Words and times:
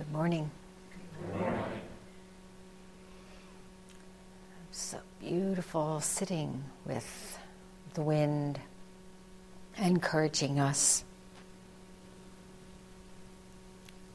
Good 0.00 0.12
morning. 0.12 0.50
Good 1.20 1.40
morning. 1.40 1.64
So 4.70 4.98
beautiful 5.20 6.00
sitting 6.00 6.64
with 6.86 7.38
the 7.92 8.00
wind 8.00 8.58
encouraging 9.76 10.58
us. 10.58 11.04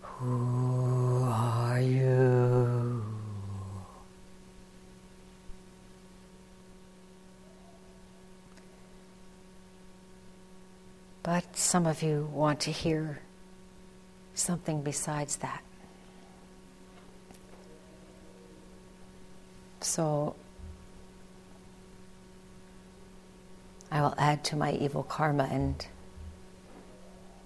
Who 0.02 1.28
are 1.30 1.80
you? 1.80 3.06
But 11.22 11.56
some 11.56 11.86
of 11.86 12.02
you 12.02 12.28
want 12.34 12.62
to 12.62 12.72
hear 12.72 13.20
something 14.34 14.82
besides 14.82 15.36
that. 15.38 15.62
So 19.96 20.36
I 23.90 24.02
will 24.02 24.14
add 24.18 24.44
to 24.44 24.58
my 24.58 24.74
evil 24.74 25.04
karma 25.04 25.48
and 25.50 25.88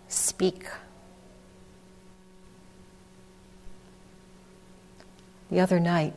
speak. 0.07 0.65
The 5.51 5.59
other 5.59 5.79
night, 5.79 6.15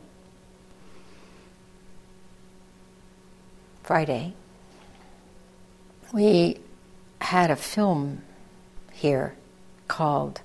Friday, 3.82 4.32
we 6.14 6.60
had 7.20 7.50
a 7.50 7.56
film 7.56 8.22
here 8.90 9.34
called 9.86 10.40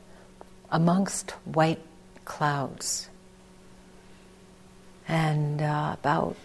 Amongst 0.70 1.32
White 1.46 1.80
Clouds. 2.26 3.08
And 5.08 5.62
uh, 5.62 5.96
about 6.00 6.36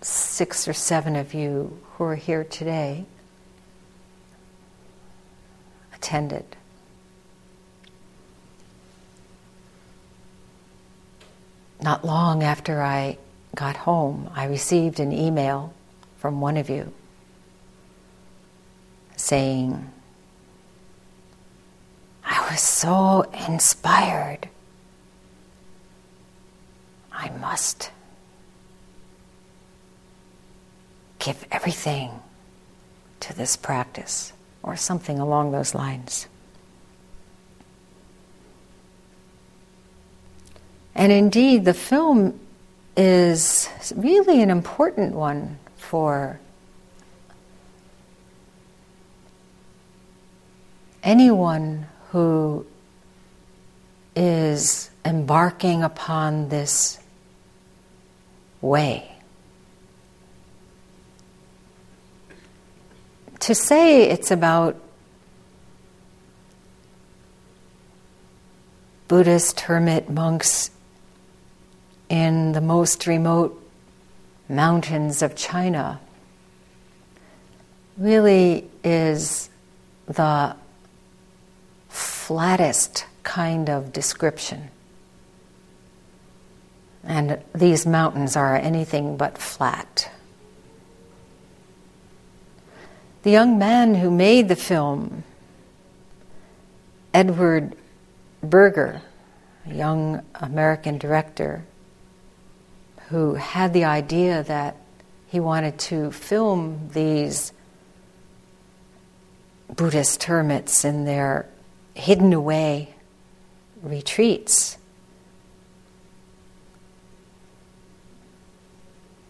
six 0.00 0.66
or 0.68 0.72
seven 0.72 1.16
of 1.16 1.34
you 1.34 1.78
who 1.92 2.04
are 2.04 2.14
here 2.14 2.44
today 2.44 3.04
attended. 5.94 6.44
Not 11.80 12.04
long 12.04 12.42
after 12.42 12.82
I 12.82 13.18
got 13.54 13.76
home, 13.76 14.30
I 14.34 14.46
received 14.46 14.98
an 15.00 15.12
email 15.12 15.74
from 16.16 16.40
one 16.40 16.56
of 16.56 16.70
you 16.70 16.92
saying, 19.16 19.92
I 22.24 22.50
was 22.50 22.60
so 22.60 23.22
inspired. 23.48 24.48
I 27.12 27.30
must 27.30 27.90
give 31.26 31.44
everything 31.50 32.08
to 33.18 33.36
this 33.36 33.56
practice, 33.56 34.32
or 34.62 34.76
something 34.76 35.18
along 35.18 35.50
those 35.50 35.74
lines. 35.74 36.28
And 40.94 41.10
indeed, 41.10 41.64
the 41.64 41.74
film 41.74 42.38
is 42.96 43.68
really 43.96 44.40
an 44.40 44.50
important 44.50 45.14
one 45.16 45.58
for 45.76 46.38
anyone 51.02 51.86
who 52.10 52.64
is 54.14 54.90
embarking 55.04 55.82
upon 55.82 56.50
this 56.50 57.00
way. 58.60 59.15
To 63.46 63.54
say 63.54 64.10
it's 64.10 64.32
about 64.32 64.74
Buddhist 69.06 69.60
hermit 69.60 70.10
monks 70.10 70.72
in 72.08 72.50
the 72.50 72.60
most 72.60 73.06
remote 73.06 73.56
mountains 74.48 75.22
of 75.22 75.36
China 75.36 76.00
really 77.96 78.68
is 78.82 79.48
the 80.06 80.56
flattest 81.88 83.06
kind 83.22 83.70
of 83.70 83.92
description. 83.92 84.72
And 87.04 87.40
these 87.54 87.86
mountains 87.86 88.34
are 88.34 88.56
anything 88.56 89.16
but 89.16 89.38
flat. 89.38 90.10
The 93.26 93.32
young 93.32 93.58
man 93.58 93.96
who 93.96 94.08
made 94.08 94.46
the 94.46 94.54
film, 94.54 95.24
Edward 97.12 97.74
Burger, 98.40 99.02
a 99.68 99.74
young 99.74 100.24
American 100.36 100.96
director, 100.96 101.64
who 103.08 103.34
had 103.34 103.72
the 103.72 103.82
idea 103.82 104.44
that 104.44 104.76
he 105.26 105.40
wanted 105.40 105.76
to 105.90 106.12
film 106.12 106.90
these 106.92 107.52
Buddhist 109.74 110.22
hermits 110.22 110.84
in 110.84 111.04
their 111.04 111.48
hidden 111.94 112.32
away 112.32 112.94
retreats. 113.82 114.78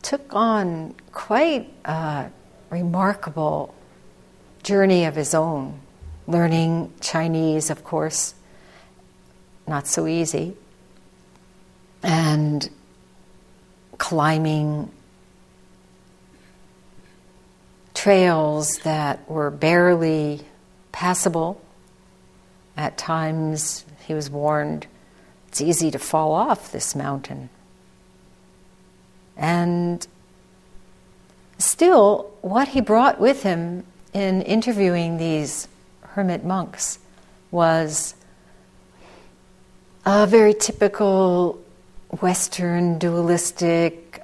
Took 0.03 0.35
on 0.35 0.95
quite 1.13 1.73
a 1.87 2.27
remarkable 2.69 3.73
journey 4.67 5.05
of 5.05 5.15
his 5.15 5.33
own, 5.33 5.79
learning 6.27 6.93
Chinese, 7.01 7.71
of 7.71 7.85
course, 7.85 8.35
not 9.69 9.87
so 9.87 10.09
easy, 10.09 10.57
and 12.03 12.69
climbing 13.97 14.91
trails 17.95 18.79
that 18.79 19.31
were 19.31 19.53
barely 19.53 20.41
passable. 20.91 21.61
At 22.77 22.99
times, 22.99 23.85
he 24.05 24.15
was 24.15 24.29
warned 24.29 24.89
it's 25.47 25.61
easy 25.61 25.93
to 25.93 25.99
fall 26.01 26.33
off 26.33 26.73
this 26.73 26.97
mountain. 26.97 27.51
And 29.37 30.05
still, 31.57 32.33
what 32.43 32.67
he 32.69 32.81
brought 32.81 33.21
with 33.21 33.45
him 33.45 33.85
in 34.17 34.41
interviewing 34.41 35.19
these 35.19 35.69
hermit 36.01 36.43
monks 36.43 36.99
was 37.51 38.15
a 40.07 40.27
very 40.27 40.55
typical 40.55 41.63
Western 42.23 42.97
dualistic 42.97 44.23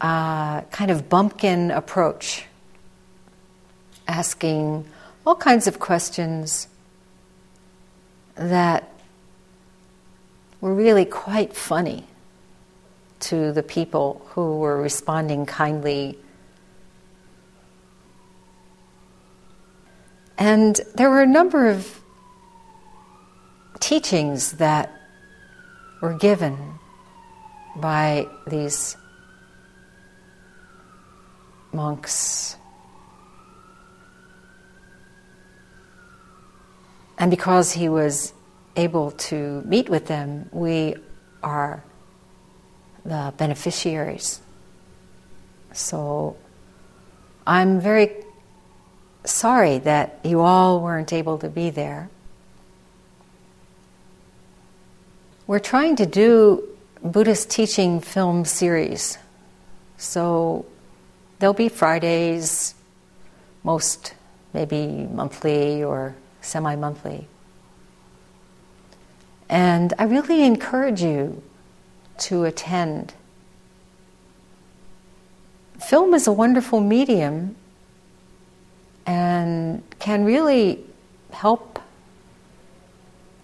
uh, 0.00 0.60
kind 0.70 0.92
of 0.92 1.08
bumpkin 1.08 1.72
approach, 1.72 2.44
asking 4.06 4.84
all 5.26 5.34
kinds 5.34 5.66
of 5.66 5.80
questions 5.80 6.68
that 8.36 8.88
were 10.60 10.74
really 10.74 11.04
quite 11.04 11.56
funny 11.56 12.04
to 13.18 13.50
the 13.50 13.64
people 13.64 14.24
who 14.28 14.58
were 14.58 14.80
responding 14.80 15.44
kindly 15.44 16.16
And 20.38 20.80
there 20.94 21.10
were 21.10 21.22
a 21.22 21.26
number 21.26 21.68
of 21.68 22.00
teachings 23.80 24.52
that 24.52 24.90
were 26.00 26.14
given 26.14 26.78
by 27.76 28.26
these 28.46 28.96
monks. 31.72 32.56
And 37.18 37.30
because 37.30 37.72
he 37.72 37.88
was 37.88 38.32
able 38.76 39.12
to 39.12 39.62
meet 39.64 39.88
with 39.88 40.06
them, 40.06 40.48
we 40.52 40.96
are 41.42 41.84
the 43.04 43.32
beneficiaries. 43.36 44.40
So 45.72 46.36
I'm 47.46 47.80
very 47.80 48.23
sorry 49.24 49.78
that 49.78 50.18
you 50.22 50.40
all 50.40 50.80
weren't 50.80 51.12
able 51.12 51.38
to 51.38 51.48
be 51.48 51.70
there. 51.70 52.08
We're 55.46 55.58
trying 55.58 55.96
to 55.96 56.06
do 56.06 56.68
Buddhist 57.02 57.50
teaching 57.50 58.00
film 58.00 58.44
series. 58.44 59.18
So 59.98 60.64
there'll 61.38 61.54
be 61.54 61.68
Fridays, 61.68 62.74
most 63.62 64.14
maybe 64.54 64.86
monthly 65.12 65.82
or 65.82 66.14
semi 66.40 66.76
monthly. 66.76 67.28
And 69.48 69.92
I 69.98 70.04
really 70.04 70.44
encourage 70.44 71.02
you 71.02 71.42
to 72.18 72.44
attend. 72.44 73.12
Film 75.78 76.14
is 76.14 76.26
a 76.26 76.32
wonderful 76.32 76.80
medium 76.80 77.56
and 79.06 79.82
can 79.98 80.24
really 80.24 80.84
help 81.30 81.78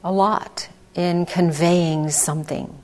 a 0.03 0.13
lot 0.13 0.69
in 0.95 1.27
conveying 1.27 2.11
something. 2.11 2.75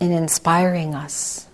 In 0.00 0.12
inspiring 0.12 0.94
us. 0.94 1.46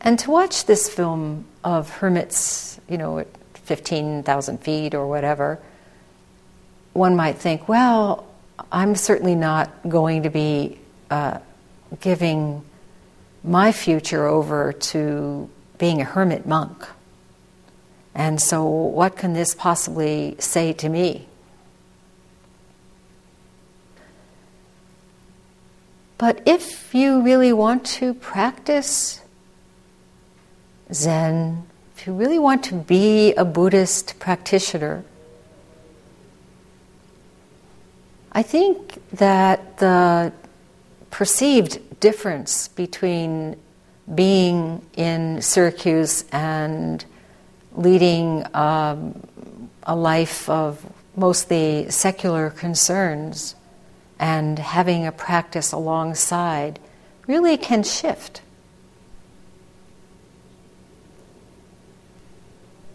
And 0.00 0.18
to 0.20 0.30
watch 0.30 0.64
this 0.66 0.88
film 0.88 1.44
of 1.62 1.90
hermits, 1.90 2.80
you 2.88 2.96
know, 2.96 3.18
at 3.18 3.28
15,000 3.54 4.58
feet 4.58 4.94
or 4.94 5.06
whatever, 5.06 5.58
one 6.92 7.16
might 7.16 7.38
think, 7.38 7.68
well, 7.68 8.26
I'm 8.72 8.94
certainly 8.94 9.34
not 9.34 9.70
going 9.88 10.22
to 10.22 10.30
be 10.30 10.78
uh, 11.10 11.38
giving 12.00 12.64
my 13.42 13.72
future 13.72 14.26
over 14.26 14.72
to 14.72 15.48
being 15.78 16.00
a 16.00 16.04
hermit 16.04 16.46
monk. 16.46 16.86
And 18.14 18.40
so, 18.40 18.64
what 18.64 19.16
can 19.16 19.32
this 19.32 19.54
possibly 19.54 20.36
say 20.38 20.72
to 20.74 20.88
me? 20.88 21.26
But 26.18 26.42
if 26.44 26.94
you 26.94 27.22
really 27.22 27.52
want 27.52 27.86
to 27.86 28.12
practice 28.12 29.22
Zen, 30.92 31.66
if 31.96 32.06
you 32.06 32.12
really 32.12 32.38
want 32.38 32.64
to 32.64 32.74
be 32.74 33.32
a 33.34 33.44
Buddhist 33.44 34.18
practitioner, 34.18 35.02
I 38.32 38.42
think 38.42 39.00
that 39.12 39.78
the 39.78 40.32
perceived 41.10 41.78
difference 42.00 42.68
between 42.68 43.56
being 44.14 44.84
in 44.96 45.40
Syracuse 45.40 46.24
and 46.32 47.04
leading 47.72 48.44
um, 48.54 49.28
a 49.84 49.94
life 49.94 50.48
of 50.48 50.84
mostly 51.16 51.90
secular 51.90 52.50
concerns 52.50 53.54
and 54.18 54.58
having 54.58 55.06
a 55.06 55.12
practice 55.12 55.72
alongside 55.72 56.78
really 57.26 57.56
can 57.56 57.82
shift. 57.82 58.42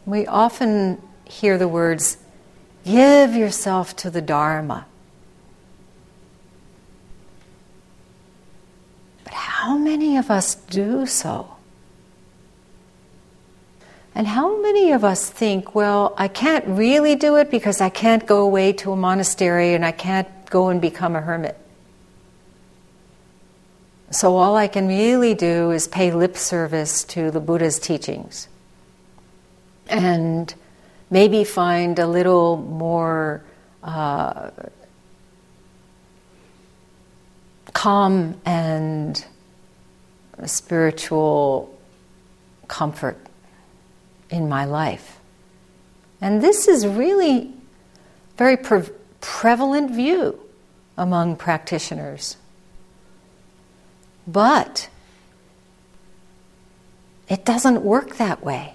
We 0.06 0.28
often 0.28 1.02
hear 1.26 1.58
the 1.58 1.68
words, 1.68 2.18
give 2.84 3.36
yourself 3.36 3.96
to 3.98 4.12
the 4.12 4.22
Dharma. 4.22 4.86
How 9.66 9.80
many 9.80 10.16
of 10.18 10.30
us 10.30 10.54
do 10.54 11.08
so? 11.08 11.56
And 14.14 14.28
how 14.28 14.62
many 14.62 14.92
of 14.92 15.04
us 15.04 15.28
think, 15.28 15.74
well, 15.74 16.14
I 16.20 16.28
can't 16.28 16.68
really 16.68 17.16
do 17.16 17.38
it 17.38 17.50
because 17.50 17.82
I 17.82 17.90
can't 17.90 18.28
go 18.28 18.42
away 18.42 18.74
to 18.74 18.92
a 18.92 18.96
monastery 18.96 19.74
and 19.74 19.84
I 19.84 19.92
can't 19.92 20.28
go 20.52 20.68
and 20.68 20.80
become 20.80 21.16
a 21.16 21.22
hermit? 21.22 21.58
So 24.12 24.36
all 24.38 24.56
I 24.56 24.68
can 24.68 24.88
really 24.88 25.34
do 25.34 25.72
is 25.72 25.88
pay 25.88 26.12
lip 26.12 26.38
service 26.38 27.04
to 27.06 27.32
the 27.32 27.40
Buddha's 27.40 27.80
teachings 27.80 28.48
and 29.88 30.54
maybe 31.10 31.44
find 31.44 31.98
a 31.98 32.06
little 32.06 32.58
more 32.58 33.44
uh, 33.84 34.52
calm 37.74 38.40
and 38.46 39.26
spiritual 40.46 41.78
comfort 42.68 43.18
in 44.30 44.50
my 44.50 44.66
life. 44.66 45.20
And 46.22 46.42
this 46.42 46.68
is 46.68 46.86
really 46.86 47.54
very 48.38 48.58
pre- 48.58 48.90
prevalent 49.22 49.92
view 49.92 50.40
among 50.98 51.36
practitioners. 51.36 52.38
But 54.28 54.90
it 57.28 57.46
doesn't 57.46 57.82
work 57.82 58.18
that 58.18 58.44
way. 58.44 58.74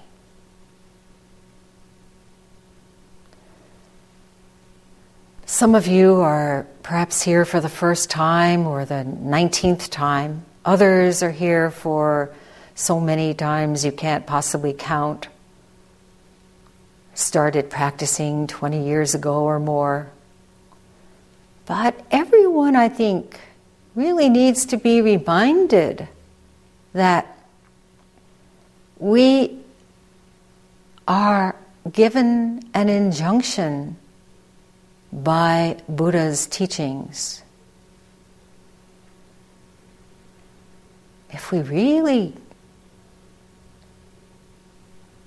Some 5.46 5.74
of 5.74 5.88
you 5.88 6.20
are 6.20 6.66
perhaps 6.82 7.22
here 7.22 7.44
for 7.44 7.60
the 7.60 7.68
first 7.68 8.08
time 8.08 8.66
or 8.66 8.84
the 8.84 9.04
19th 9.04 9.90
time. 9.90 10.44
Others 10.64 11.22
are 11.22 11.30
here 11.30 11.70
for 11.70 12.30
so 12.74 13.00
many 13.00 13.34
times 13.34 13.84
you 13.84 13.92
can't 13.92 14.26
possibly 14.26 14.72
count 14.72 15.28
started 17.20 17.70
practicing 17.70 18.46
20 18.46 18.84
years 18.84 19.14
ago 19.14 19.44
or 19.44 19.60
more. 19.60 20.10
But 21.66 22.00
everyone, 22.10 22.74
I 22.74 22.88
think, 22.88 23.38
really 23.94 24.28
needs 24.28 24.64
to 24.66 24.76
be 24.76 25.00
reminded 25.00 26.08
that 26.92 27.36
we 28.98 29.58
are 31.06 31.54
given 31.90 32.68
an 32.74 32.88
injunction 32.88 33.96
by 35.12 35.76
Buddha's 35.88 36.46
teachings. 36.46 37.42
If 41.32 41.52
we 41.52 41.60
really 41.60 42.34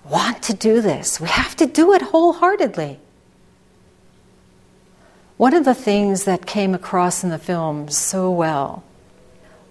want 0.03 0.43
to 0.43 0.53
do 0.53 0.81
this. 0.81 1.19
We 1.19 1.27
have 1.29 1.55
to 1.57 1.65
do 1.65 1.93
it 1.93 2.01
wholeheartedly. 2.01 2.99
One 5.37 5.53
of 5.53 5.65
the 5.65 5.73
things 5.73 6.25
that 6.25 6.45
came 6.45 6.73
across 6.73 7.23
in 7.23 7.29
the 7.29 7.39
film 7.39 7.89
so 7.89 8.29
well 8.29 8.83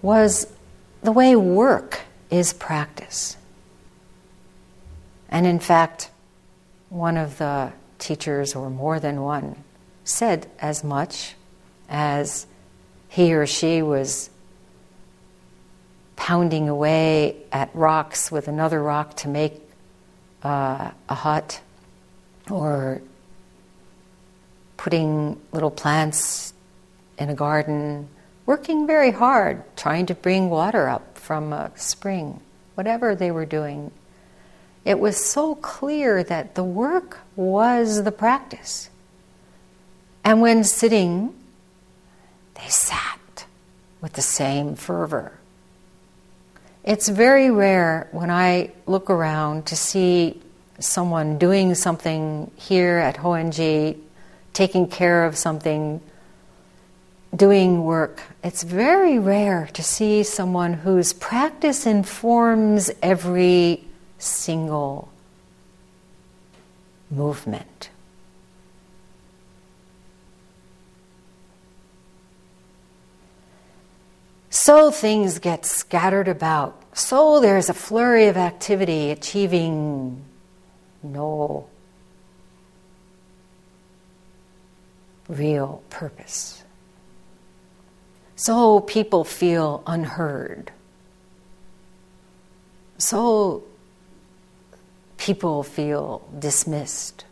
was 0.01 0.47
the 1.01 1.11
way 1.11 1.35
work 1.35 2.01
is 2.29 2.53
practice. 2.53 3.37
And 5.29 5.47
in 5.47 5.59
fact, 5.59 6.09
one 6.89 7.17
of 7.17 7.37
the 7.37 7.71
teachers, 7.97 8.55
or 8.55 8.69
more 8.69 8.99
than 8.99 9.21
one, 9.21 9.63
said 10.03 10.47
as 10.59 10.83
much 10.83 11.35
as 11.89 12.45
he 13.07 13.33
or 13.33 13.47
she 13.47 13.81
was 13.81 14.29
pounding 16.15 16.69
away 16.69 17.37
at 17.51 17.69
rocks 17.75 18.31
with 18.31 18.47
another 18.47 18.81
rock 18.81 19.15
to 19.17 19.27
make 19.27 19.61
uh, 20.43 20.91
a 21.09 21.15
hut 21.15 21.61
or 22.49 23.01
putting 24.77 25.39
little 25.51 25.71
plants 25.71 26.53
in 27.17 27.29
a 27.29 27.35
garden, 27.35 28.07
working 28.45 28.85
very 28.85 29.11
hard, 29.11 29.63
trying 29.77 30.05
to 30.05 30.15
bring 30.15 30.49
water 30.49 30.89
up 30.89 31.17
from 31.17 31.53
a 31.53 31.71
spring, 31.75 32.41
whatever 32.75 33.15
they 33.15 33.31
were 33.31 33.45
doing. 33.45 33.91
It 34.83 34.99
was 34.99 35.15
so 35.15 35.55
clear 35.55 36.23
that 36.23 36.55
the 36.55 36.63
work 36.63 37.19
was 37.35 38.03
the 38.03 38.11
practice. 38.11 38.89
And 40.23 40.41
when 40.41 40.63
sitting, 40.63 41.33
they 42.55 42.67
sat 42.67 43.45
with 44.01 44.13
the 44.13 44.21
same 44.21 44.75
fervor. 44.75 45.39
It's 46.83 47.07
very 47.07 47.49
rare 47.49 48.09
when 48.11 48.29
I 48.29 48.71
look 48.85 49.09
around 49.09 49.67
to 49.67 49.75
see 49.75 50.41
someone 50.79 51.37
doing 51.37 51.75
something 51.75 52.51
here 52.57 52.97
at 52.97 53.15
Hoenji, 53.15 53.97
taking 54.51 54.87
care 54.89 55.23
of 55.23 55.37
something, 55.37 56.01
doing 57.33 57.85
work. 57.85 58.21
It's 58.43 58.63
very 58.63 59.17
rare 59.17 59.69
to 59.73 59.81
see 59.81 60.23
someone 60.23 60.73
whose 60.73 61.13
practice 61.13 61.85
informs 61.85 62.91
every 63.01 63.85
single 64.17 65.07
movement. 67.09 67.89
So 74.55 74.91
things 74.91 75.39
get 75.39 75.65
scattered 75.65 76.27
about. 76.27 76.79
So 76.95 77.39
there's 77.39 77.69
a 77.69 77.73
flurry 77.73 78.27
of 78.27 78.37
activity 78.37 79.09
achieving 79.09 80.23
no 81.01 81.67
real 85.27 85.81
purpose. 85.89 86.63
So 88.35 88.81
people 88.81 89.23
feel 89.23 89.81
unheard. 89.87 90.71
So 92.99 93.63
people 95.17 95.63
feel 95.63 96.21
dismissed. 96.37 97.25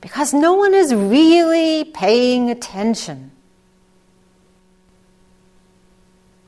because 0.00 0.32
no 0.32 0.54
one 0.54 0.74
is 0.74 0.94
really 0.94 1.84
paying 1.84 2.50
attention. 2.50 3.32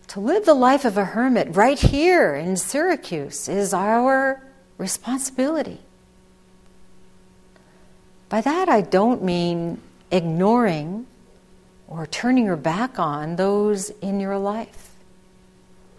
To 0.08 0.20
live 0.20 0.46
the 0.46 0.54
life 0.54 0.86
of 0.86 0.96
a 0.96 1.04
hermit 1.04 1.54
right 1.54 1.78
here 1.78 2.34
in 2.34 2.56
Syracuse 2.56 3.46
is 3.46 3.74
our 3.74 4.42
responsibility. 4.78 5.80
By 8.30 8.40
that, 8.40 8.70
I 8.70 8.80
don't 8.80 9.22
mean 9.22 9.82
ignoring 10.10 11.06
or 11.86 12.06
turning 12.06 12.46
your 12.46 12.56
back 12.56 12.98
on 12.98 13.36
those 13.36 13.90
in 14.00 14.18
your 14.18 14.38
life. 14.38 14.94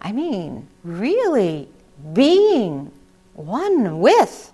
I 0.00 0.10
mean, 0.10 0.66
really 0.82 1.68
being 2.12 2.90
one 3.34 4.00
with 4.00 4.52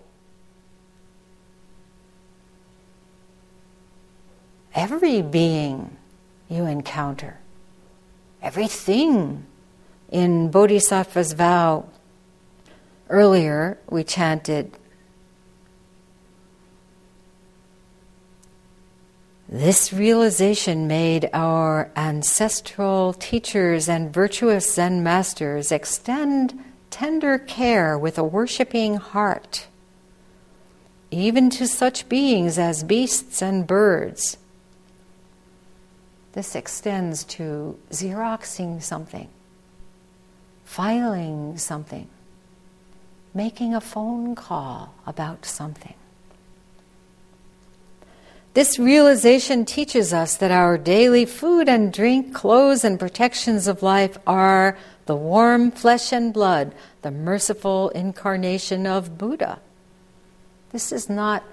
every 4.74 5.22
being 5.22 5.96
you 6.50 6.66
encounter, 6.66 7.38
everything. 8.46 9.44
In 10.08 10.52
Bodhisattva's 10.52 11.32
vow, 11.32 11.86
earlier 13.10 13.76
we 13.90 14.04
chanted, 14.04 14.78
This 19.48 19.92
realization 19.92 20.88
made 20.88 21.30
our 21.32 21.92
ancestral 21.94 23.12
teachers 23.12 23.88
and 23.88 24.12
virtuous 24.12 24.74
Zen 24.74 25.04
masters 25.04 25.70
extend 25.70 26.64
tender 26.90 27.38
care 27.38 27.96
with 27.96 28.18
a 28.18 28.24
worshipping 28.24 28.96
heart, 28.96 29.68
even 31.12 31.48
to 31.50 31.68
such 31.68 32.08
beings 32.08 32.58
as 32.58 32.82
beasts 32.82 33.40
and 33.40 33.68
birds. 33.68 34.36
This 36.36 36.54
extends 36.54 37.24
to 37.24 37.78
Xeroxing 37.90 38.82
something, 38.82 39.28
filing 40.66 41.56
something, 41.56 42.08
making 43.32 43.74
a 43.74 43.80
phone 43.80 44.34
call 44.34 44.92
about 45.06 45.46
something. 45.46 45.94
This 48.52 48.78
realization 48.78 49.64
teaches 49.64 50.12
us 50.12 50.36
that 50.36 50.50
our 50.50 50.76
daily 50.76 51.24
food 51.24 51.70
and 51.70 51.90
drink, 51.90 52.34
clothes, 52.34 52.84
and 52.84 53.00
protections 53.00 53.66
of 53.66 53.82
life 53.82 54.18
are 54.26 54.76
the 55.06 55.16
warm 55.16 55.70
flesh 55.70 56.12
and 56.12 56.34
blood, 56.34 56.74
the 57.00 57.10
merciful 57.10 57.88
incarnation 57.88 58.86
of 58.86 59.16
Buddha. 59.16 59.58
This 60.72 60.92
is 60.92 61.08
not, 61.08 61.44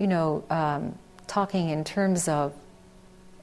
you 0.00 0.08
know, 0.08 0.42
um, 0.50 0.98
talking 1.28 1.68
in 1.68 1.84
terms 1.84 2.26
of 2.26 2.52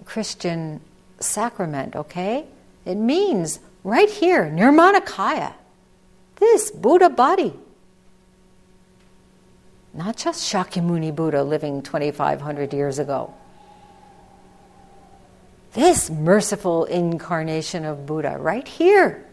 Christian 0.04 0.82
sacrament, 1.20 1.96
okay? 1.96 2.46
It 2.86 2.96
means 2.96 3.60
right 3.84 4.10
here, 4.10 4.46
Nirmanakaya, 4.46 5.54
this 6.36 6.72
Buddha 6.72 7.10
body 7.10 7.54
not 9.94 10.18
just 10.18 10.52
Shakyamuni 10.52 11.16
Buddha 11.16 11.44
living 11.44 11.84
2,500 11.84 12.74
years 12.74 12.98
ago. 12.98 13.34
This 15.74 16.10
merciful 16.10 16.86
incarnation 16.86 17.86
of 17.86 18.06
Buddha 18.06 18.38
right 18.40 18.68
here. 18.68 19.26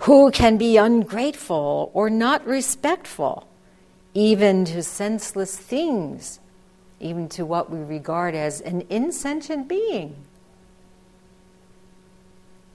Who 0.00 0.30
can 0.30 0.56
be 0.56 0.76
ungrateful 0.76 1.90
or 1.94 2.08
not 2.08 2.46
respectful, 2.46 3.46
even 4.14 4.64
to 4.66 4.82
senseless 4.82 5.56
things, 5.56 6.40
even 7.00 7.28
to 7.30 7.44
what 7.44 7.70
we 7.70 7.80
regard 7.80 8.34
as 8.34 8.60
an 8.60 8.86
insentient 8.88 9.68
being? 9.68 10.14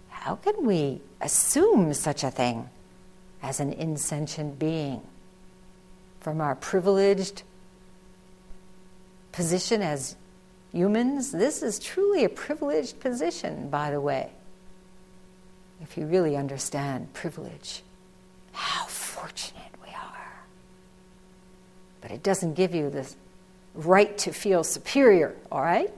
How 0.10 0.36
can 0.36 0.66
we 0.66 1.02
assume 1.22 1.94
such 1.94 2.24
a 2.24 2.32
thing 2.32 2.70
as 3.42 3.60
an 3.60 3.72
insentient 3.72 4.60
being? 4.60 5.02
from 6.26 6.42
our 6.42 6.56
privileged 6.56 7.44
position 9.32 9.84
as 9.84 10.16
humans. 10.72 11.32
This 11.32 11.62
is 11.62 11.78
truly 11.78 12.26
a 12.26 12.30
privileged 12.30 13.00
position, 13.00 13.70
by 13.70 13.92
the 13.92 14.02
way, 14.02 14.32
if 15.84 15.96
you 15.96 16.08
really 16.08 16.36
understand 16.36 17.14
privilege. 17.14 17.84
How 18.54 18.86
fortunate 18.86 19.72
we 19.84 19.90
are. 19.90 20.46
But 22.02 22.10
it 22.10 22.24
doesn't 22.24 22.56
give 22.56 22.74
you 22.74 22.90
the 22.90 23.08
right 23.76 24.18
to 24.20 24.32
feel 24.32 24.64
superior, 24.64 25.36
all 25.52 25.62
right? 25.62 25.94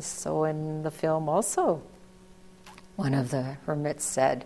So 0.00 0.44
in 0.44 0.82
the 0.82 0.90
film, 0.90 1.28
also, 1.28 1.82
one 2.96 3.14
of 3.14 3.30
the 3.30 3.42
hermits 3.66 4.04
said, 4.04 4.44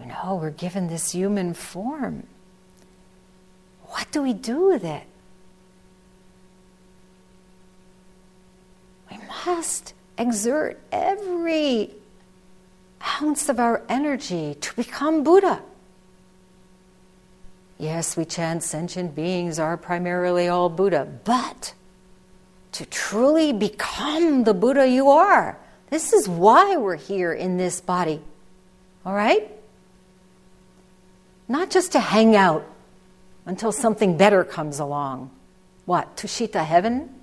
you 0.00 0.06
know, 0.06 0.38
we're 0.40 0.50
given 0.50 0.88
this 0.88 1.12
human 1.12 1.54
form. 1.54 2.26
What 3.86 4.10
do 4.12 4.22
we 4.22 4.32
do 4.32 4.66
with 4.66 4.84
it? 4.84 5.04
We 9.10 9.18
must 9.46 9.94
exert 10.18 10.80
every 10.92 11.94
ounce 13.20 13.48
of 13.48 13.58
our 13.58 13.82
energy 13.88 14.56
to 14.60 14.74
become 14.74 15.22
Buddha. 15.22 15.62
Yes, 17.78 18.16
we 18.16 18.24
chant 18.24 18.62
sentient 18.62 19.14
beings 19.14 19.58
are 19.58 19.76
primarily 19.76 20.48
all 20.48 20.68
Buddha, 20.68 21.06
but 21.24 21.74
to 22.72 22.86
truly 22.86 23.52
become 23.52 24.44
the 24.44 24.54
Buddha 24.54 24.88
you 24.88 25.10
are, 25.10 25.58
this 25.90 26.12
is 26.12 26.28
why 26.28 26.76
we're 26.76 26.96
here 26.96 27.32
in 27.32 27.58
this 27.58 27.80
body. 27.80 28.20
All 29.04 29.14
right? 29.14 29.50
not 31.48 31.70
just 31.70 31.92
to 31.92 32.00
hang 32.00 32.34
out 32.34 32.66
until 33.44 33.72
something 33.72 34.16
better 34.16 34.44
comes 34.44 34.78
along. 34.78 35.30
What, 35.84 36.16
Tushita 36.16 36.64
heaven? 36.64 37.14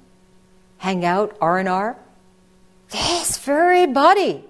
Hang 0.77 1.03
out, 1.03 1.38
R&R? 1.41 1.98
This 2.89 3.38
very 3.38 3.86
body 3.88 4.45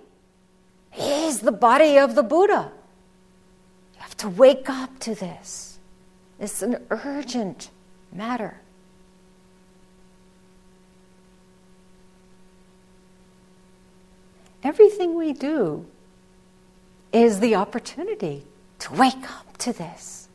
is 0.98 1.40
the 1.40 1.52
body 1.52 1.98
of 1.98 2.16
the 2.16 2.24
Buddha. 2.24 2.72
You 3.96 4.02
have 4.02 4.18
to 4.18 4.30
wake 4.30 4.70
up 4.70 5.00
to 5.00 5.16
this. 5.16 5.73
It's 6.40 6.62
an 6.62 6.86
urgent 6.90 7.70
matter. 8.12 8.60
Everything 14.64 15.16
we 15.16 15.34
do 15.34 15.86
is 17.12 17.40
the 17.40 17.56
opportunity 17.56 18.46
to 18.80 18.94
wake 18.94 19.30
up 19.30 19.58
to 19.58 19.74
this. 19.74 20.30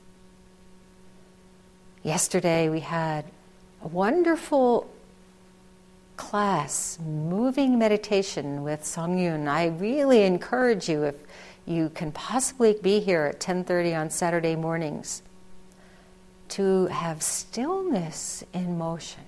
Yesterday 2.03 2.69
we 2.69 2.81
had 2.81 3.25
a 3.83 3.89
wonderful 3.89 4.89
class, 6.17 6.99
moving 7.01 7.79
meditation 7.79 8.63
with 8.63 8.83
Songyun. 8.83 9.49
I 9.49 9.67
really 9.67 10.25
encourage 10.25 10.89
you 10.89 11.05
if 11.05 11.15
you 11.65 11.91
can 11.91 12.13
possibly 12.13 12.77
be 12.83 13.01
here 13.01 13.25
at 13.25 13.41
10:30 13.41 13.95
on 13.95 14.11
Saturday 14.11 14.57
mornings 14.57 15.23
to 16.49 16.87
have 16.87 17.23
stillness 17.23 18.45
in 18.53 18.79
motion. 18.79 19.25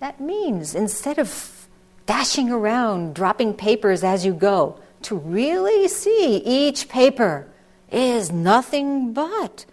That 0.00 0.20
means 0.20 0.74
instead 0.74 1.18
of 1.18 1.68
dashing 2.06 2.50
around, 2.50 3.14
dropping 3.14 3.54
papers 3.54 4.04
as 4.04 4.24
you 4.24 4.34
go, 4.34 4.78
to 5.02 5.16
really 5.16 5.88
see 5.88 6.38
each 6.38 6.88
paper 6.88 7.46
is 7.90 8.32
nothing 8.32 9.12
but 9.12 9.64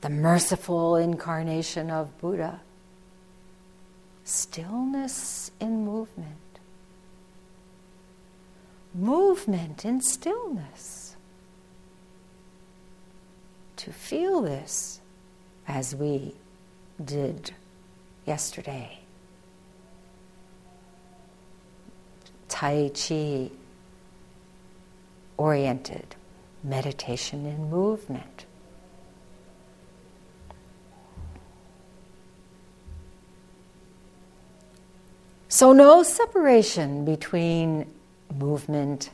the 0.00 0.08
merciful 0.08 0.96
incarnation 0.96 1.90
of 1.90 2.16
Buddha. 2.20 2.60
Stillness 4.24 5.50
in 5.60 5.84
movement. 5.84 6.36
Movement 8.94 9.84
in 9.84 10.00
stillness. 10.00 11.07
To 13.78 13.92
feel 13.92 14.40
this 14.40 15.00
as 15.68 15.94
we 15.94 16.34
did 17.02 17.52
yesterday. 18.26 18.98
Tai 22.48 22.90
Chi 22.92 23.50
oriented 25.36 26.16
meditation 26.64 27.46
in 27.46 27.70
movement. 27.70 28.46
So, 35.48 35.72
no 35.72 36.02
separation 36.02 37.04
between 37.04 37.86
movement 38.34 39.10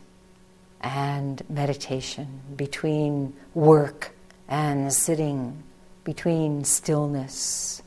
and 0.81 1.43
meditation, 1.51 2.41
between 2.57 3.35
work 3.53 4.14
and 4.49 4.93
sitting, 4.93 5.63
between 6.05 6.65
stillness 6.65 7.83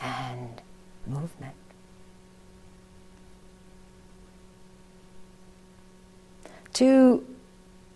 and 0.00 0.60
movement. 1.06 1.54
To 6.74 7.24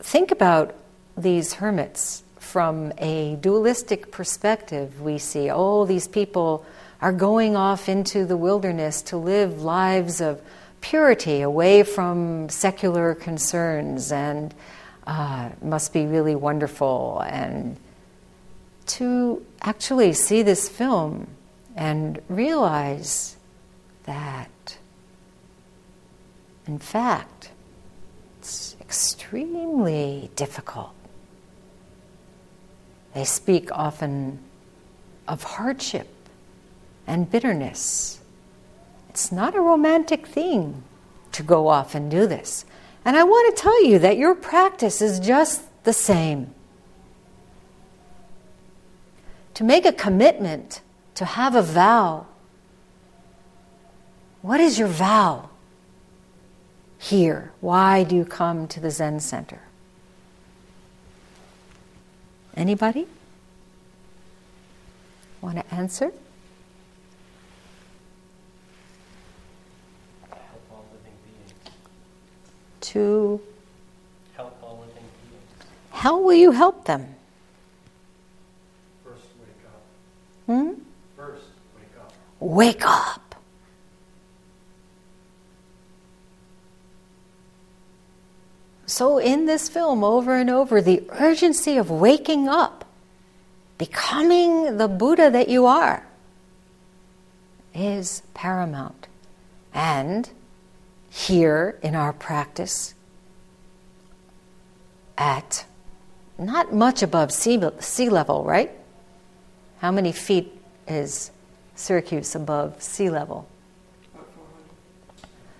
think 0.00 0.30
about 0.30 0.74
these 1.16 1.54
hermits 1.54 2.22
from 2.38 2.92
a 2.98 3.36
dualistic 3.36 4.10
perspective, 4.10 5.00
we 5.00 5.18
see, 5.18 5.50
oh, 5.50 5.86
these 5.86 6.06
people 6.06 6.64
are 7.00 7.12
going 7.12 7.56
off 7.56 7.88
into 7.88 8.24
the 8.24 8.36
wilderness 8.36 9.02
to 9.02 9.16
live 9.16 9.62
lives 9.62 10.20
of 10.20 10.40
purity 10.80 11.40
away 11.40 11.82
from 11.82 12.48
secular 12.48 13.14
concerns 13.14 14.12
and 14.12 14.54
uh, 15.06 15.48
must 15.62 15.92
be 15.92 16.06
really 16.06 16.34
wonderful. 16.34 17.22
And 17.26 17.78
to 18.86 19.44
actually 19.62 20.12
see 20.12 20.42
this 20.42 20.68
film 20.68 21.28
and 21.76 22.20
realize 22.28 23.36
that, 24.04 24.76
in 26.66 26.78
fact, 26.78 27.50
it's 28.38 28.76
extremely 28.80 30.30
difficult. 30.36 30.92
They 33.14 33.24
speak 33.24 33.70
often 33.72 34.40
of 35.26 35.42
hardship 35.42 36.08
and 37.06 37.30
bitterness. 37.30 38.20
It's 39.08 39.30
not 39.30 39.54
a 39.54 39.60
romantic 39.60 40.26
thing 40.26 40.82
to 41.32 41.42
go 41.42 41.68
off 41.68 41.94
and 41.94 42.10
do 42.10 42.26
this. 42.26 42.64
And 43.04 43.16
I 43.16 43.24
want 43.24 43.54
to 43.54 43.62
tell 43.62 43.84
you 43.84 43.98
that 44.00 44.16
your 44.16 44.34
practice 44.34 45.00
is 45.00 45.20
just 45.20 45.62
the 45.84 45.92
same. 45.92 46.54
To 49.54 49.64
make 49.64 49.86
a 49.86 49.92
commitment, 49.92 50.80
to 51.14 51.24
have 51.24 51.54
a 51.54 51.62
vow. 51.62 52.26
What 54.42 54.60
is 54.60 54.78
your 54.78 54.88
vow 54.88 55.48
here? 56.98 57.52
Why 57.60 58.04
do 58.04 58.16
you 58.16 58.24
come 58.24 58.66
to 58.68 58.80
the 58.80 58.90
Zen 58.90 59.20
Center? 59.20 59.60
Anybody? 62.56 63.06
Want 65.40 65.56
to 65.56 65.74
answer? 65.74 66.12
To 72.80 73.40
help 74.36 74.56
all 74.62 74.78
living 74.80 74.94
beings. 75.28 75.42
How 75.90 76.18
will 76.18 76.34
you 76.34 76.52
help 76.52 76.84
them? 76.84 77.16
First, 79.02 79.24
wake 79.40 79.48
up. 79.66 79.82
Hmm? 80.46 80.72
First, 81.16 81.44
wake 81.76 82.00
up. 82.00 82.12
Wake 82.40 82.86
up. 82.86 83.34
So, 88.86 89.18
in 89.18 89.46
this 89.46 89.68
film, 89.68 90.04
over 90.04 90.36
and 90.36 90.50
over, 90.50 90.82
the 90.82 91.02
urgency 91.08 91.78
of 91.78 91.90
waking 91.90 92.48
up, 92.48 92.84
becoming 93.78 94.76
the 94.76 94.88
Buddha 94.88 95.30
that 95.30 95.48
you 95.48 95.66
are, 95.66 96.06
is 97.74 98.22
paramount. 98.34 99.08
And 99.72 100.30
here 101.10 101.78
in 101.82 101.94
our 101.94 102.12
practice, 102.12 102.94
at 105.16 105.64
not 106.38 106.72
much 106.74 107.02
above 107.02 107.32
sea, 107.32 107.60
sea 107.80 108.08
level, 108.10 108.44
right? 108.44 108.70
How 109.84 109.90
many 109.90 110.12
feet 110.12 110.50
is 110.88 111.30
Syracuse 111.74 112.34
above 112.34 112.82
sea 112.82 113.10
level? 113.10 113.46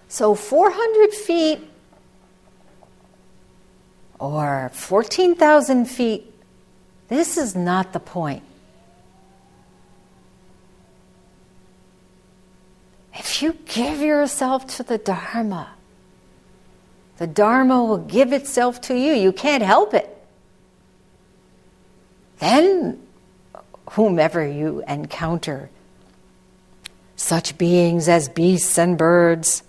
So 0.09 0.35
400 0.35 1.13
feet 1.13 1.59
or 4.19 4.71
14,000 4.73 5.85
feet, 5.85 6.35
this 7.09 7.37
is 7.37 7.55
not 7.55 7.93
the 7.93 8.01
point. 8.01 8.43
If 13.13 13.43
you 13.43 13.59
give 13.67 14.01
yourself 14.01 14.67
to 14.79 14.83
the 14.83 14.97
Dharma, 14.97 15.69
the 17.19 17.27
Dharma 17.27 17.85
will 17.85 17.99
give 17.99 18.33
itself 18.33 18.81
to 18.89 18.95
you. 18.95 19.13
You 19.13 19.33
can't 19.33 19.63
help 19.63 19.93
it. 19.93 20.09
Then, 22.39 23.03
whomever 23.91 24.47
you 24.47 24.83
encounter, 24.89 25.71
such 27.17 27.57
beings 27.59 28.09
as 28.09 28.29
beasts 28.29 28.79
and 28.79 28.99
birds, 28.99 29.63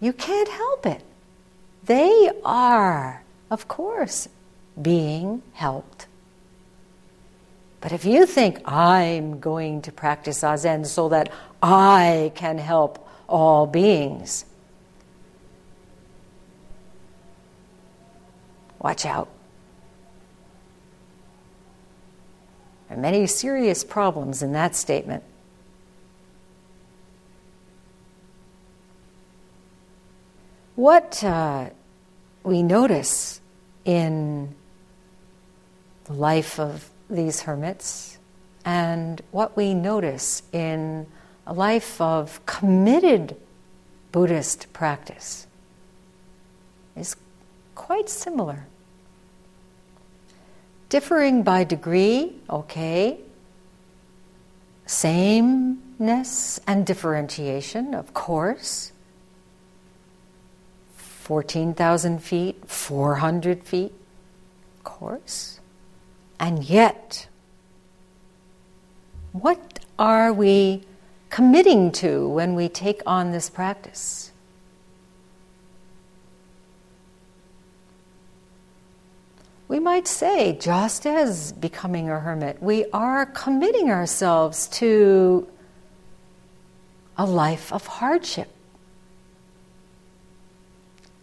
you 0.00 0.12
can't 0.12 0.48
help 0.48 0.86
it. 0.86 1.02
They 1.84 2.30
are 2.44 3.22
of 3.50 3.68
course, 3.68 4.28
being 4.80 5.42
helped. 5.52 6.06
But 7.80 7.92
if 7.92 8.04
you 8.04 8.26
think, 8.26 8.60
I'm 8.68 9.40
going 9.40 9.82
to 9.82 9.92
practice 9.92 10.40
Zazen 10.40 10.86
so 10.86 11.08
that 11.10 11.32
I 11.62 12.32
can 12.34 12.58
help 12.58 13.08
all 13.28 13.66
beings, 13.66 14.44
watch 18.80 19.06
out. 19.06 19.28
Are 22.90 22.96
many 22.96 23.26
serious 23.26 23.84
problems 23.84 24.42
in 24.42 24.52
that 24.52 24.74
statement. 24.74 25.22
What 30.74 31.22
uh, 31.24 31.70
we 32.44 32.62
notice 32.62 33.40
in 33.84 34.54
the 36.04 36.12
life 36.12 36.58
of 36.60 36.88
these 37.10 37.42
hermits 37.42 38.18
and 38.64 39.20
what 39.30 39.56
we 39.56 39.74
notice 39.74 40.42
in 40.52 41.06
a 41.46 41.52
life 41.52 42.00
of 42.00 42.44
committed 42.46 43.36
Buddhist 44.12 44.72
practice 44.72 45.46
is 46.96 47.16
quite 47.74 48.08
similar. 48.08 48.66
Differing 50.88 51.42
by 51.42 51.64
degree, 51.64 52.34
okay. 52.48 53.18
Sameness 54.86 56.60
and 56.66 56.86
differentiation, 56.86 57.94
of 57.94 58.14
course. 58.14 58.92
14,000 60.96 62.22
feet, 62.22 62.66
400 62.66 63.62
feet, 63.64 63.92
of 64.78 64.84
course. 64.84 65.60
And 66.40 66.64
yet, 66.64 67.28
what 69.32 69.80
are 69.98 70.32
we 70.32 70.84
committing 71.28 71.92
to 71.92 72.26
when 72.26 72.54
we 72.54 72.70
take 72.70 73.02
on 73.04 73.32
this 73.32 73.50
practice? 73.50 74.32
We 79.68 79.78
might 79.78 80.08
say, 80.08 80.56
just 80.58 81.04
as 81.04 81.52
becoming 81.52 82.08
a 82.08 82.18
hermit, 82.18 82.62
we 82.62 82.86
are 82.90 83.26
committing 83.26 83.90
ourselves 83.90 84.66
to 84.68 85.46
a 87.18 87.26
life 87.26 87.70
of 87.70 87.86
hardship. 87.86 88.48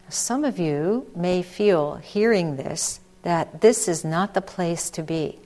Some 0.09 0.45
of 0.45 0.59
you 0.59 1.09
may 1.15 1.41
feel, 1.41 1.95
hearing 1.95 2.55
this, 2.55 2.99
that 3.23 3.61
this 3.61 3.87
is 3.87 4.05
not 4.05 4.35
the 4.35 4.41
place 4.41 4.91
to 4.91 5.01
be. 5.01 5.39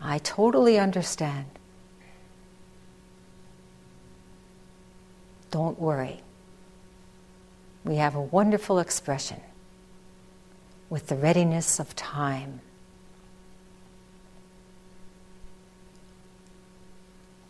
I 0.00 0.18
totally 0.18 0.76
understand. 0.76 1.46
Don't 5.52 5.78
worry. 5.78 6.20
We 7.84 7.96
have 7.96 8.16
a 8.16 8.20
wonderful 8.20 8.80
expression 8.80 9.40
with 10.90 11.08
the 11.08 11.16
readiness 11.16 11.78
of 11.78 11.94
time. 11.94 12.60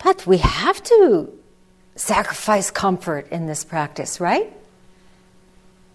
But 0.03 0.25
we 0.25 0.37
have 0.37 0.81
to 0.83 1.31
sacrifice 1.95 2.71
comfort 2.71 3.27
in 3.31 3.45
this 3.45 3.63
practice, 3.63 4.19
right? 4.19 4.51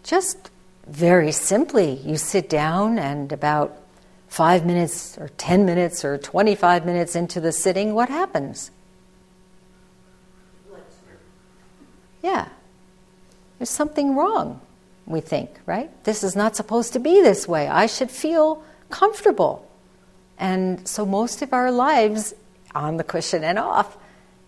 Just 0.03 0.51
very 0.87 1.33
simply, 1.33 1.95
you 2.05 2.17
sit 2.17 2.51
down 2.51 2.99
and 2.99 3.33
about 3.33 3.81
five 4.29 4.67
minutes 4.67 5.17
or 5.17 5.29
10 5.39 5.65
minutes 5.65 6.05
or 6.05 6.19
25 6.19 6.85
minutes 6.85 7.17
into 7.17 7.41
the 7.41 7.53
sitting, 7.53 7.95
what 7.95 8.09
happens? 8.09 8.71
Yeah, 12.23 12.49
there's 13.59 13.71
something 13.71 14.17
wrong. 14.17 14.61
We 15.07 15.21
think, 15.21 15.51
right? 15.67 15.91
This 16.05 16.25
is 16.25 16.35
not 16.35 16.57
supposed 16.57 16.93
to 16.95 17.01
be 17.01 17.21
this 17.21 17.47
way. 17.47 17.69
I 17.69 17.87
should 17.87 18.11
feel 18.11 18.63
comfortable. 18.91 19.69
And 20.39 20.87
so 20.89 21.05
most 21.05 21.43
of 21.43 21.53
our 21.53 21.71
lives, 21.71 22.35
on 22.75 22.97
the 22.97 23.05
cushion 23.05 23.45
and 23.45 23.59
off, 23.59 23.97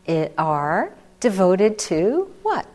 it 0.07 0.33
are 0.38 0.92
devoted 1.21 1.79
to 1.79 2.33
what? 2.42 2.66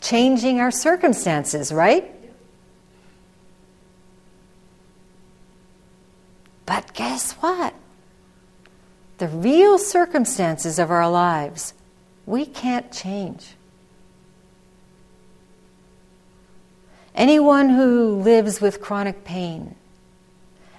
Changing 0.00 0.60
our 0.60 0.70
circumstances, 0.70 1.72
right? 1.72 2.12
But 6.64 6.92
guess 6.94 7.32
what? 7.32 7.74
The 9.18 9.28
real 9.28 9.78
circumstances 9.78 10.78
of 10.78 10.90
our 10.90 11.10
lives, 11.10 11.72
we 12.26 12.44
can't 12.44 12.92
change. 12.92 13.54
Anyone 17.16 17.70
who 17.70 18.20
lives 18.20 18.60
with 18.60 18.82
chronic 18.82 19.24
pain, 19.24 19.74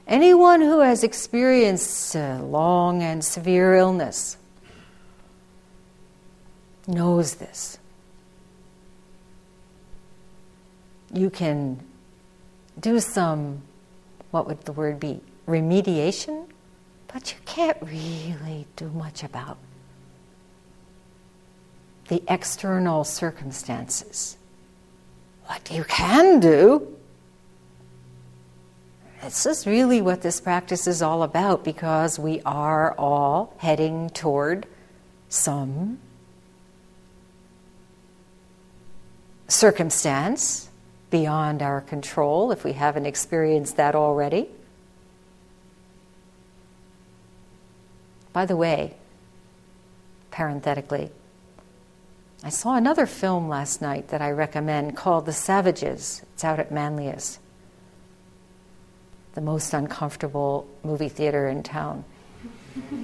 anyone 0.08 0.62
who 0.62 0.82
has 0.82 1.04
experienced 1.04 2.13
long 2.13 3.02
and 3.02 3.26
severe 3.26 3.73
illness, 3.73 4.38
knows 6.86 7.36
this. 7.36 7.80
You 11.12 11.32
can 11.32 11.80
do 12.80 13.00
some, 13.00 13.63
what 14.30 14.45
would 14.45 14.62
the 14.62 14.73
word 14.73 15.00
be, 15.00 15.21
remediation, 15.47 16.45
but 17.12 17.32
you 17.32 17.39
can't 17.45 17.78
really 17.82 18.67
do 18.76 18.89
much 18.89 19.23
about 19.23 19.58
the 22.10 22.21
external 22.28 23.04
circumstances. 23.04 24.38
What 25.47 25.71
you 25.71 25.86
can 25.86 26.41
do, 26.41 26.95
this 29.21 29.45
is 29.45 29.65
really 29.65 30.01
what 30.01 30.21
this 30.21 30.41
practice 30.41 30.88
is 30.88 31.01
all 31.01 31.23
about 31.23 31.63
because 31.63 32.19
we 32.19 32.41
are 32.45 32.93
all 32.93 33.53
heading 33.57 34.10
toward 34.10 34.67
some 35.29 35.99
circumstance 39.47 40.69
beyond 41.10 41.62
our 41.62 41.79
control 41.79 42.51
if 42.51 42.65
we 42.65 42.73
haven't 42.73 43.05
experienced 43.05 43.77
that 43.77 43.95
already. 43.95 44.49
By 48.33 48.45
the 48.45 48.57
way, 48.57 48.95
parenthetically, 50.29 51.10
I 52.43 52.50
saw 52.50 52.76
another 52.76 53.06
film 53.06 53.50
last 53.50 53.82
night 53.82 54.10
that 54.10 54.21
I 54.21 54.32
recommend 54.32 54.95
called 54.95 55.26
The 55.26 55.34
Savages. 55.34 56.21
It's 56.34 56.43
out 56.43 56.60
at 56.60 56.71
Manlius, 56.71 57.39
the 59.34 59.41
most 59.41 59.73
uncomfortable 59.73 60.67
movie 60.84 61.10
theater 61.10 61.47
in 61.47 61.63
town. 61.63 62.06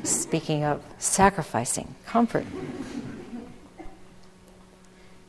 Speaking 0.04 0.64
of 0.64 0.84
sacrificing 1.00 1.96
comfort. 2.06 2.46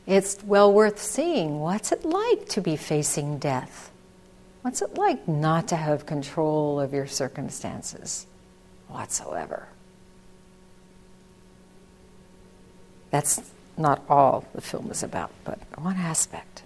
It's 0.05 0.43
well 0.43 0.71
worth 0.71 1.01
seeing. 1.01 1.59
What's 1.59 1.91
it 1.91 2.05
like 2.05 2.47
to 2.49 2.61
be 2.61 2.75
facing 2.75 3.39
death? 3.39 3.91
What's 4.61 4.83
it 4.83 4.95
like 4.95 5.27
not 5.27 5.67
to 5.69 5.75
have 5.75 6.05
control 6.05 6.79
of 6.79 6.93
your 6.93 7.07
circumstances 7.07 8.27
whatsoever? 8.87 9.67
That's 13.09 13.41
not 13.77 14.03
all 14.09 14.45
the 14.53 14.61
film 14.61 14.89
is 14.91 15.03
about, 15.03 15.31
but 15.43 15.59
one 15.77 15.97
aspect. 15.97 16.63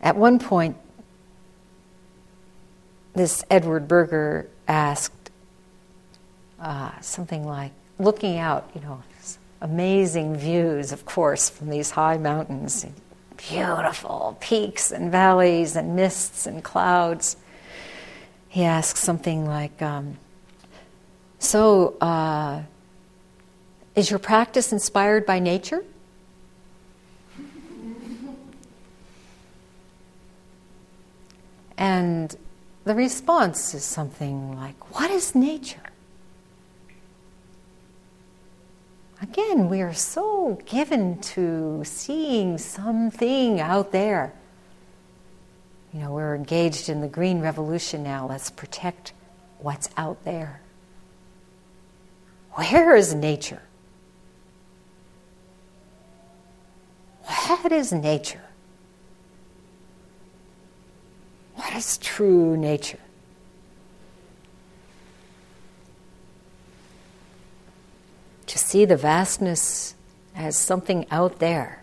At 0.00 0.16
one 0.16 0.38
point, 0.38 0.76
this 3.14 3.44
Edward 3.50 3.88
Burger 3.88 4.48
asked 4.68 5.30
uh, 6.60 6.90
something 7.00 7.46
like, 7.46 7.72
looking 7.98 8.38
out, 8.38 8.68
you 8.74 8.80
know, 8.80 9.02
amazing 9.60 10.36
views, 10.36 10.92
of 10.92 11.06
course, 11.06 11.48
from 11.48 11.70
these 11.70 11.90
high 11.90 12.16
mountains, 12.16 12.84
beautiful 13.36 14.36
peaks 14.40 14.90
and 14.90 15.10
valleys 15.10 15.76
and 15.76 15.96
mists 15.96 16.46
and 16.46 16.62
clouds. 16.62 17.36
He 18.48 18.64
asks 18.64 19.00
something 19.00 19.46
like, 19.46 19.80
um, 19.80 20.18
So, 21.38 21.96
uh, 22.00 22.62
is 23.94 24.10
your 24.10 24.18
practice 24.18 24.72
inspired 24.72 25.26
by 25.26 25.38
nature? 25.38 25.84
And 31.76 32.34
the 32.84 32.94
response 32.94 33.74
is 33.74 33.84
something 33.84 34.56
like, 34.56 34.94
What 34.94 35.10
is 35.10 35.34
nature? 35.34 35.80
Again, 39.22 39.68
we 39.68 39.80
are 39.80 39.94
so 39.94 40.60
given 40.66 41.18
to 41.20 41.82
seeing 41.84 42.58
something 42.58 43.60
out 43.60 43.90
there. 43.90 44.34
You 45.92 46.00
know, 46.00 46.12
we're 46.12 46.34
engaged 46.34 46.88
in 46.88 47.00
the 47.00 47.08
green 47.08 47.40
revolution 47.40 48.02
now. 48.02 48.26
Let's 48.26 48.50
protect 48.50 49.12
what's 49.58 49.88
out 49.96 50.24
there. 50.24 50.60
Where 52.54 52.96
is 52.96 53.14
nature? 53.14 53.62
What 57.24 57.72
is 57.72 57.92
nature? 57.92 58.44
What 61.54 61.74
is 61.74 61.98
true 61.98 62.56
nature? 62.56 62.98
to 68.54 68.58
see 68.60 68.84
the 68.84 68.96
vastness 68.96 69.96
as 70.36 70.56
something 70.56 71.04
out 71.10 71.40
there. 71.40 71.82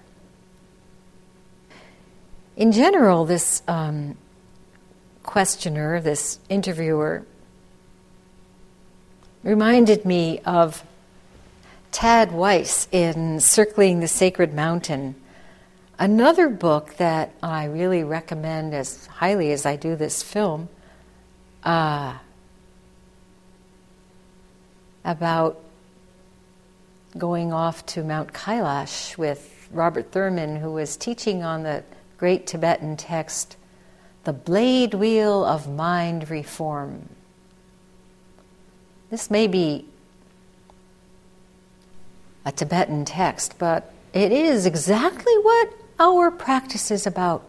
In 2.56 2.72
general, 2.72 3.26
this 3.26 3.62
um, 3.68 4.16
questioner, 5.22 6.00
this 6.00 6.40
interviewer, 6.48 7.26
reminded 9.44 10.06
me 10.06 10.40
of 10.46 10.84
Tad 11.92 12.32
Wise 12.32 12.88
in 12.92 13.40
Circling 13.40 14.00
the 14.00 14.08
Sacred 14.08 14.54
Mountain, 14.54 15.16
another 15.98 16.48
book 16.50 16.96
that 16.98 17.34
I 17.42 17.66
really 17.66 18.04
recommend 18.04 18.74
as 18.74 19.08
highly 19.08 19.52
as 19.52 19.66
I 19.66 19.76
do 19.76 19.96
this 19.96 20.24
film. 20.24 20.70
Uh, 21.64 22.18
about 25.04 25.60
going 27.18 27.52
off 27.52 27.86
to 27.88 28.04
Mount 28.04 28.34
Kailash 28.34 29.18
with 29.18 29.68
Robert 29.72 30.12
Thurman, 30.12 30.58
who 30.58 30.72
was 30.72 30.96
teaching 30.96 31.44
on 31.44 31.64
the 31.64 31.84
great 32.18 32.48
Tibetan 32.48 32.98
text, 32.98 33.58
The 34.24 34.34
Blade 34.34 34.94
Wheel 34.94 35.44
of 35.44 35.68
Mind 35.68 36.30
Reform. 36.30 37.10
This 39.12 39.30
may 39.30 39.46
be 39.48 39.86
a 42.46 42.52
Tibetan 42.54 43.04
text, 43.04 43.60
but 43.60 43.94
it 44.14 44.32
is 44.32 44.66
exactly 44.66 45.34
what 45.40 45.74
our 46.00 46.32
practice 46.32 46.90
is 46.92 47.06
about. 47.06 47.44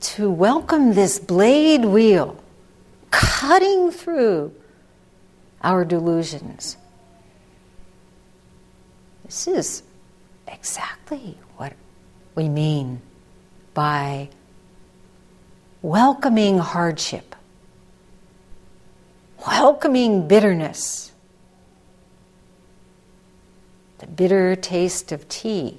To 0.00 0.30
welcome 0.30 0.94
this 0.94 1.18
blade 1.18 1.84
wheel 1.84 2.40
cutting 3.10 3.90
through 3.90 4.54
our 5.62 5.84
delusions. 5.84 6.76
This 9.24 9.48
is 9.48 9.82
exactly 10.46 11.36
what 11.56 11.72
we 12.36 12.48
mean 12.48 13.00
by 13.72 14.28
welcoming 15.82 16.58
hardship, 16.58 17.33
welcoming 19.46 20.26
bitterness, 20.26 21.12
the 23.98 24.06
bitter 24.06 24.56
taste 24.56 25.12
of 25.12 25.28
tea, 25.28 25.78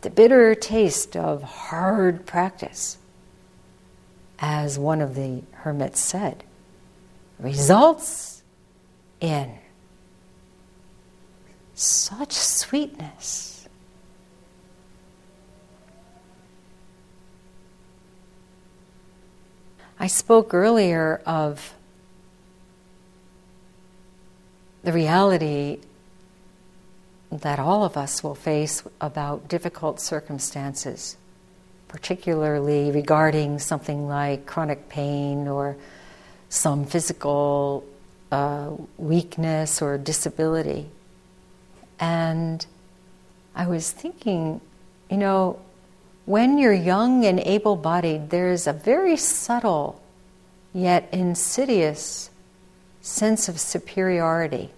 the 0.00 0.10
bitter 0.10 0.54
taste 0.54 1.16
of 1.16 1.42
hard 1.42 2.26
practice. 2.26 2.98
As 4.44 4.76
one 4.76 5.00
of 5.00 5.14
the 5.14 5.42
hermits 5.52 6.00
said, 6.00 6.42
results 7.38 8.42
in 9.20 9.58
such 11.74 12.32
sweetness. 12.32 13.68
I 20.00 20.08
spoke 20.08 20.52
earlier 20.52 21.22
of 21.24 21.74
the 24.82 24.92
reality 24.92 25.78
that 27.30 27.58
all 27.58 27.84
of 27.84 27.96
us 27.96 28.22
will 28.22 28.34
face 28.34 28.82
about 29.00 29.48
difficult 29.48 30.00
circumstances, 30.00 31.16
particularly 31.88 32.90
regarding 32.90 33.58
something 33.58 34.06
like 34.06 34.44
chronic 34.44 34.88
pain 34.88 35.48
or 35.48 35.76
some 36.48 36.84
physical 36.84 37.84
uh, 38.30 38.70
weakness 38.98 39.80
or 39.80 39.96
disability. 39.96 40.86
And 41.98 42.64
I 43.54 43.66
was 43.66 43.90
thinking, 43.90 44.60
you 45.10 45.16
know, 45.16 45.58
when 46.26 46.58
you're 46.58 46.72
young 46.72 47.24
and 47.24 47.40
able 47.40 47.76
bodied, 47.76 48.30
there's 48.30 48.66
a 48.66 48.72
very 48.72 49.16
subtle 49.16 50.00
yet 50.74 51.08
insidious 51.12 52.30
sense 53.02 53.48
of 53.48 53.60
superiority. 53.60 54.70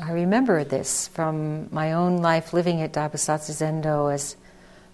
I 0.00 0.12
remember 0.12 0.64
this 0.64 1.08
from 1.08 1.68
my 1.72 1.92
own 1.92 2.16
life 2.16 2.52
living 2.52 2.80
at 2.80 2.92
Daibosatsu 2.92 3.52
Zendo 3.52 4.12
as 4.12 4.36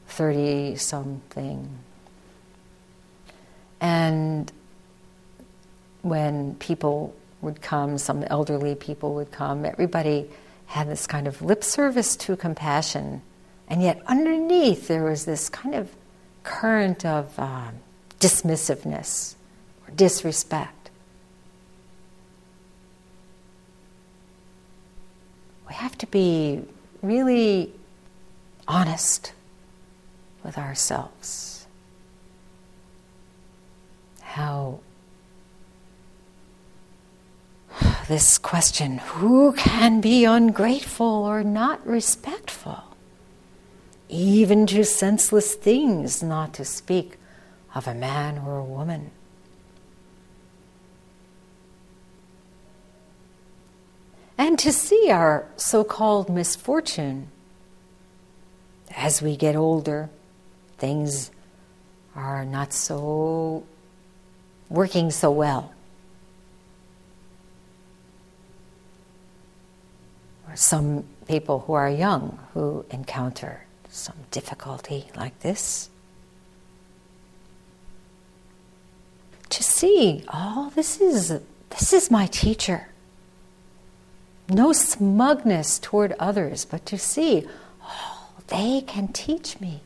30 0.08 0.76
something. 0.76 1.78
And 3.80 4.50
when 6.02 6.56
people 6.56 7.14
would 7.40 7.62
come, 7.62 7.96
some 7.98 8.24
elderly 8.24 8.74
people 8.74 9.14
would 9.14 9.30
come, 9.30 9.64
everybody 9.64 10.28
had 10.66 10.88
this 10.88 11.06
kind 11.06 11.28
of 11.28 11.40
lip 11.40 11.62
service 11.62 12.16
to 12.16 12.36
compassion. 12.36 13.22
And 13.68 13.82
yet, 13.82 14.02
underneath, 14.06 14.88
there 14.88 15.04
was 15.04 15.24
this 15.24 15.48
kind 15.48 15.74
of 15.74 15.90
current 16.42 17.04
of 17.06 17.38
um, 17.38 17.74
dismissiveness 18.18 19.34
or 19.86 19.94
disrespect. 19.94 20.77
We 25.68 25.74
have 25.74 25.98
to 25.98 26.06
be 26.06 26.62
really 27.02 27.72
honest 28.66 29.32
with 30.42 30.56
ourselves. 30.56 31.66
How 34.20 34.80
this 38.08 38.38
question 38.38 38.98
who 38.98 39.52
can 39.52 40.00
be 40.00 40.24
ungrateful 40.24 41.06
or 41.06 41.44
not 41.44 41.86
respectful? 41.86 42.82
Even 44.08 44.66
to 44.66 44.84
senseless 44.84 45.54
things, 45.54 46.22
not 46.22 46.54
to 46.54 46.64
speak 46.64 47.18
of 47.74 47.86
a 47.86 47.94
man 47.94 48.38
or 48.38 48.58
a 48.58 48.64
woman. 48.64 49.10
And 54.38 54.56
to 54.60 54.72
see 54.72 55.10
our 55.10 55.44
so 55.56 55.82
called 55.82 56.30
misfortune. 56.30 57.28
As 58.96 59.20
we 59.20 59.36
get 59.36 59.56
older, 59.56 60.08
things 60.78 61.32
are 62.14 62.44
not 62.44 62.72
so 62.72 63.64
working 64.68 65.10
so 65.10 65.30
well. 65.30 65.72
Or 70.48 70.56
some 70.56 71.04
people 71.26 71.60
who 71.60 71.72
are 71.74 71.90
young 71.90 72.38
who 72.54 72.86
encounter 72.90 73.66
some 73.90 74.16
difficulty 74.30 75.06
like 75.16 75.38
this. 75.40 75.90
To 79.50 79.62
see, 79.62 80.24
oh, 80.32 80.72
this 80.74 81.00
is 81.00 81.40
this 81.70 81.92
is 81.92 82.10
my 82.10 82.26
teacher 82.26 82.88
no 84.48 84.72
smugness 84.72 85.78
toward 85.78 86.14
others, 86.18 86.64
but 86.64 86.86
to 86.86 86.98
see, 86.98 87.46
oh, 87.82 88.28
they 88.48 88.80
can 88.80 89.08
teach 89.08 89.60
me. 89.60 89.82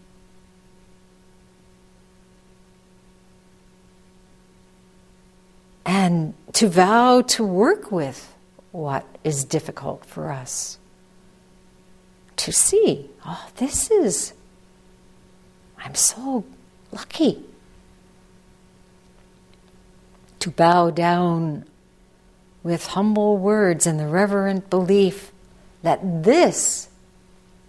And 5.85 6.35
to 6.55 6.69
vow 6.69 7.23
to 7.23 7.45
work 7.45 7.91
with 7.91 8.35
what 8.71 9.05
is 9.25 9.45
difficult 9.45 10.05
for 10.07 10.31
us. 10.31 10.79
To 12.37 12.53
see, 12.53 13.11
oh, 13.27 13.49
this 13.57 13.91
is, 13.91 14.33
I'm 15.79 15.95
so 15.95 16.45
lucky. 16.93 17.45
To 20.41 20.51
bow 20.51 20.91
down 20.91 21.65
with 22.63 22.87
humble 22.89 23.37
words 23.37 23.87
and 23.87 23.99
the 23.99 24.07
reverent 24.07 24.71
belief 24.71 25.33
that 25.83 26.23
this 26.23 26.89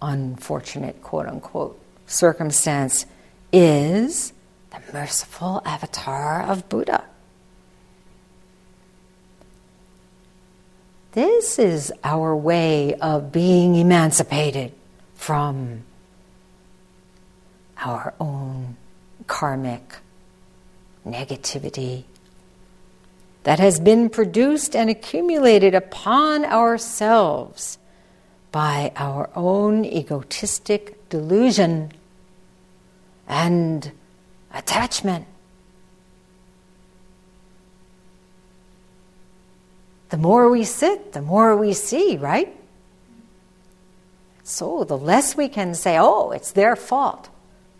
unfortunate 0.00 1.02
quote 1.02 1.26
unquote 1.26 1.80
circumstance 2.06 3.06
is 3.52 4.32
the 4.70 4.80
merciful 4.92 5.62
avatar 5.64 6.42
of 6.42 6.68
Buddha. 6.68 7.04
This 11.12 11.60
is 11.60 11.92
our 12.02 12.34
way 12.34 12.94
of 12.94 13.30
being 13.30 13.76
emancipated 13.76 14.72
from 15.14 15.84
our 17.78 18.14
own 18.18 18.76
karmic 19.26 19.96
negativity 21.06 22.04
that 23.44 23.60
has 23.60 23.78
been 23.78 24.08
produced 24.08 24.74
and 24.74 24.90
accumulated 24.90 25.74
upon 25.74 26.44
ourselves 26.44 27.78
by 28.50 28.90
our 28.96 29.30
own 29.36 29.84
egotistic 29.84 31.08
delusion 31.10 31.92
and 33.28 33.92
attachment. 34.52 35.26
The 40.08 40.16
more 40.16 40.50
we 40.50 40.64
sit, 40.64 41.12
the 41.12 41.22
more 41.22 41.56
we 41.56 41.72
see, 41.74 42.16
right? 42.16 42.54
So 44.42 44.84
the 44.84 44.96
less 44.96 45.36
we 45.36 45.48
can 45.48 45.74
say, 45.74 45.98
oh, 45.98 46.30
it's 46.30 46.52
their 46.52 46.76
fault, 46.76 47.28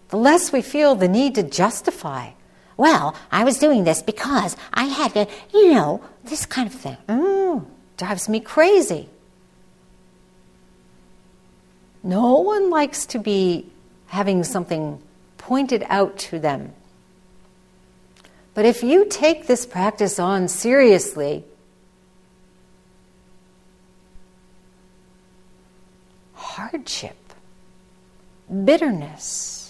the 0.08 0.16
less 0.18 0.52
we 0.52 0.60
feel 0.60 0.94
the 0.94 1.08
need 1.08 1.34
to 1.36 1.42
justify 1.42 2.30
well, 2.76 3.14
I 3.30 3.44
was 3.44 3.58
doing 3.58 3.84
this 3.84 4.02
because 4.02 4.56
I 4.72 4.84
had 4.84 5.14
to, 5.14 5.26
you 5.52 5.74
know, 5.74 6.02
this 6.24 6.46
kind 6.46 6.66
of 6.66 6.74
thing. 6.74 6.96
Mm, 7.08 7.66
drives 7.96 8.28
me 8.28 8.40
crazy. 8.40 9.08
No 12.02 12.40
one 12.40 12.70
likes 12.70 13.06
to 13.06 13.18
be 13.18 13.70
having 14.06 14.44
something 14.44 15.00
pointed 15.38 15.84
out 15.88 16.18
to 16.18 16.38
them. 16.38 16.72
But 18.52 18.64
if 18.64 18.82
you 18.82 19.06
take 19.06 19.46
this 19.46 19.66
practice 19.66 20.18
on 20.18 20.48
seriously, 20.48 21.44
hardship, 26.34 27.16
bitterness, 28.64 29.63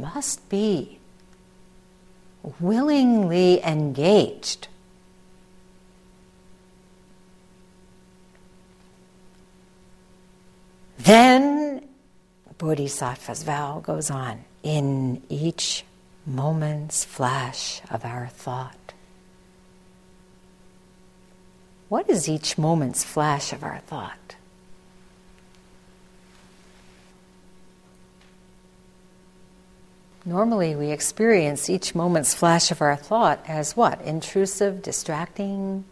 must 0.00 0.48
be 0.48 0.98
willingly 2.58 3.62
engaged. 3.62 4.68
Then 10.98 11.88
Bodhisattva's 12.58 13.42
vow 13.42 13.80
goes 13.80 14.10
on 14.10 14.44
in 14.62 15.22
each 15.28 15.84
moment's 16.26 17.04
flash 17.04 17.80
of 17.90 18.04
our 18.04 18.28
thought. 18.28 18.76
What 21.88 22.08
is 22.08 22.28
each 22.28 22.56
moment's 22.58 23.02
flash 23.02 23.52
of 23.52 23.64
our 23.64 23.80
thought? 23.86 24.36
Normally, 30.24 30.76
we 30.76 30.90
experience 30.90 31.70
each 31.70 31.94
moment's 31.94 32.34
flash 32.34 32.70
of 32.70 32.82
our 32.82 32.96
thought 32.96 33.42
as 33.48 33.76
what? 33.76 34.02
Intrusive, 34.02 34.82
distracting 34.82 35.84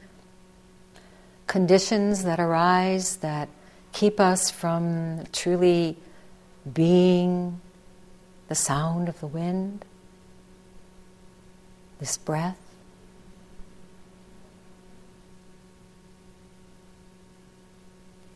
conditions 1.47 2.25
that 2.25 2.39
arise 2.39 3.17
that 3.17 3.49
keep 3.93 4.21
us 4.21 4.51
from 4.51 5.25
truly 5.33 5.97
being 6.71 7.61
the 8.49 8.55
sound 8.55 9.09
of 9.09 9.19
the 9.21 9.27
wind, 9.27 9.85
this 11.99 12.19
breath. 12.19 12.59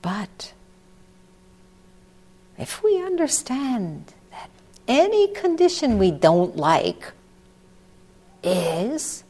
But 0.01 0.55
if 2.59 2.83
we 2.83 3.01
understand 3.03 4.15
any 4.89 5.29
condition 5.29 5.99
we 5.99 6.11
don't 6.11 6.57
like 6.57 7.13
is 8.43 9.25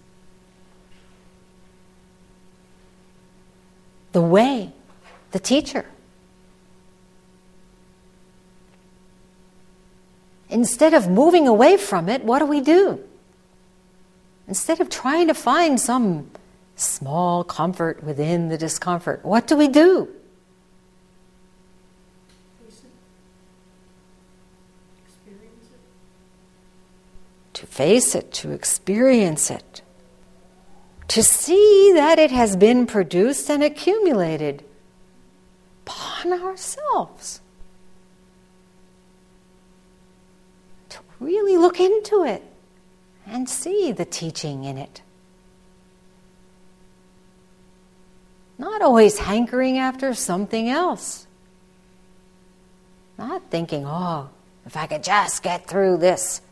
the 4.13 4.23
way, 4.23 4.73
the 5.33 5.39
teacher. 5.39 5.87
Instead 10.49 10.93
of 10.93 11.09
moving 11.09 11.49
away 11.49 11.77
from 11.77 12.09
it, 12.09 12.25
what 12.25 12.41
do 12.41 12.47
we 12.47 12.61
do? 12.61 13.03
Instead 14.47 14.81
of 14.81 14.91
trying 14.91 15.29
to 15.29 15.35
find 15.35 15.81
some 15.81 16.31
small 16.77 17.43
comfort 17.43 18.03
within 18.05 18.49
the 18.49 18.59
discomfort, 18.59 19.25
what 19.25 19.47
do 19.47 19.57
we 19.57 19.69
do? 19.69 20.09
Face 27.73 28.15
it, 28.15 28.31
to 28.31 28.51
experience 28.51 29.51
it, 29.51 29.81
to 31.09 31.23
see 31.23 31.93
that 31.95 32.19
it 32.19 32.31
has 32.31 32.55
been 32.55 32.87
produced 32.87 33.49
and 33.49 33.63
accumulated 33.63 34.63
upon 35.87 36.35
ourselves. 36.35 37.41
To 40.91 40.99
really 41.19 41.57
look 41.57 41.81
into 41.81 42.25
it 42.25 42.43
and 43.27 43.49
see 43.49 43.91
the 43.91 44.05
teaching 44.05 44.65
in 44.65 44.77
it. 44.77 45.01
Not 48.59 48.83
always 48.83 49.19
hankering 49.19 49.79
after 49.79 50.13
something 50.13 50.69
else. 50.69 51.27
Not 53.17 53.51
thinking, 53.51 53.87
oh, 53.87 54.29
if 54.67 54.77
I 54.77 54.87
could 54.87 55.03
just 55.03 55.43
get 55.43 55.67
through 55.67 55.97
this, 55.97 56.43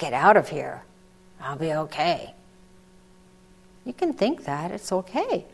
get 0.00 0.12
out 0.12 0.36
of 0.36 0.48
here, 0.48 0.82
I'll 1.40 1.56
be 1.56 1.72
okay. 1.72 2.34
You 3.84 3.92
can 3.92 4.12
think 4.14 4.44
that, 4.44 4.72
it's 4.72 4.90
okay. 4.90 5.44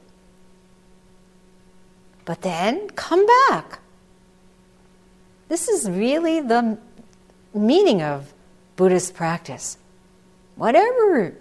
But 2.25 2.41
then 2.41 2.89
come 2.91 3.27
back. 3.27 3.81
This 5.49 5.69
is 5.69 5.91
really 5.91 6.41
the 6.41 6.79
meaning 7.55 8.03
of 8.03 8.33
Buddhist 8.77 9.15
practice. 9.15 9.79
Whatever 10.57 11.35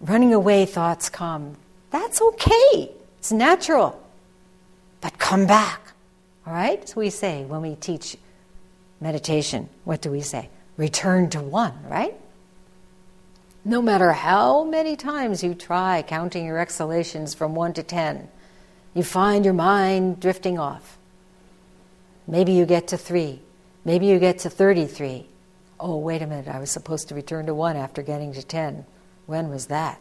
running 0.00 0.34
away 0.34 0.66
thoughts 0.66 1.08
come, 1.08 1.56
that's 1.90 2.20
okay. 2.20 2.90
It's 3.18 3.32
natural. 3.32 4.02
But 5.00 5.18
come 5.18 5.46
back. 5.46 5.92
All 6.46 6.52
right? 6.52 6.86
So 6.88 7.00
we 7.00 7.10
say 7.10 7.44
when 7.44 7.62
we 7.62 7.74
teach 7.76 8.16
meditation, 9.00 9.68
what 9.84 10.02
do 10.02 10.10
we 10.10 10.20
say? 10.20 10.50
Return 10.76 11.30
to 11.30 11.40
one, 11.40 11.74
right? 11.88 12.14
No 13.64 13.82
matter 13.82 14.12
how 14.12 14.64
many 14.64 14.94
times 14.94 15.42
you 15.42 15.54
try 15.54 16.02
counting 16.02 16.44
your 16.44 16.58
exhalations 16.58 17.34
from 17.34 17.54
1 17.54 17.72
to 17.74 17.82
10, 17.82 18.28
you 18.94 19.02
find 19.02 19.44
your 19.44 19.54
mind 19.54 20.20
drifting 20.20 20.58
off. 20.58 20.98
Maybe 22.26 22.52
you 22.52 22.66
get 22.66 22.88
to 22.88 22.96
3. 22.96 23.40
Maybe 23.84 24.06
you 24.06 24.18
get 24.18 24.38
to 24.40 24.50
33. 24.50 25.26
Oh, 25.78 25.96
wait 25.96 26.22
a 26.22 26.26
minute, 26.26 26.48
I 26.48 26.58
was 26.58 26.70
supposed 26.70 27.08
to 27.08 27.14
return 27.14 27.46
to 27.46 27.54
1 27.54 27.76
after 27.76 28.02
getting 28.02 28.32
to 28.34 28.42
10. 28.42 28.86
When 29.26 29.50
was 29.50 29.66
that? 29.66 30.00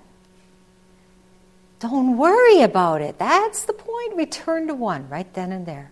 Don't 1.79 2.17
worry 2.17 2.61
about 2.61 3.01
it. 3.01 3.17
That's 3.17 3.65
the 3.65 3.73
point. 3.73 4.15
Return 4.15 4.67
to 4.67 4.73
1 4.73 5.09
right 5.09 5.31
then 5.33 5.51
and 5.51 5.65
there. 5.65 5.91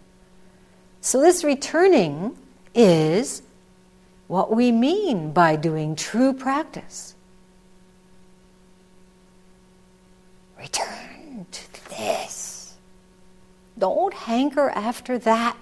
So, 1.01 1.19
this 1.19 1.43
returning 1.43 2.37
is 2.73 3.41
what 4.33 4.49
we 4.49 4.71
mean 4.71 5.31
by 5.31 5.55
doing 5.55 5.95
true 5.95 6.33
practice. 6.33 7.13
Return 10.57 11.45
to 11.51 11.89
this. 11.89 12.73
Don't 13.77 14.11
hanker 14.11 14.71
after 14.71 15.19
that. 15.19 15.55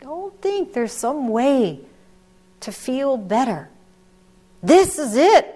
Don't 0.00 0.42
think 0.42 0.72
there's 0.72 0.90
some 0.90 1.28
way 1.28 1.78
to 2.62 2.72
feel 2.72 3.16
better. 3.16 3.70
This 4.60 4.98
is 4.98 5.14
it. 5.14 5.54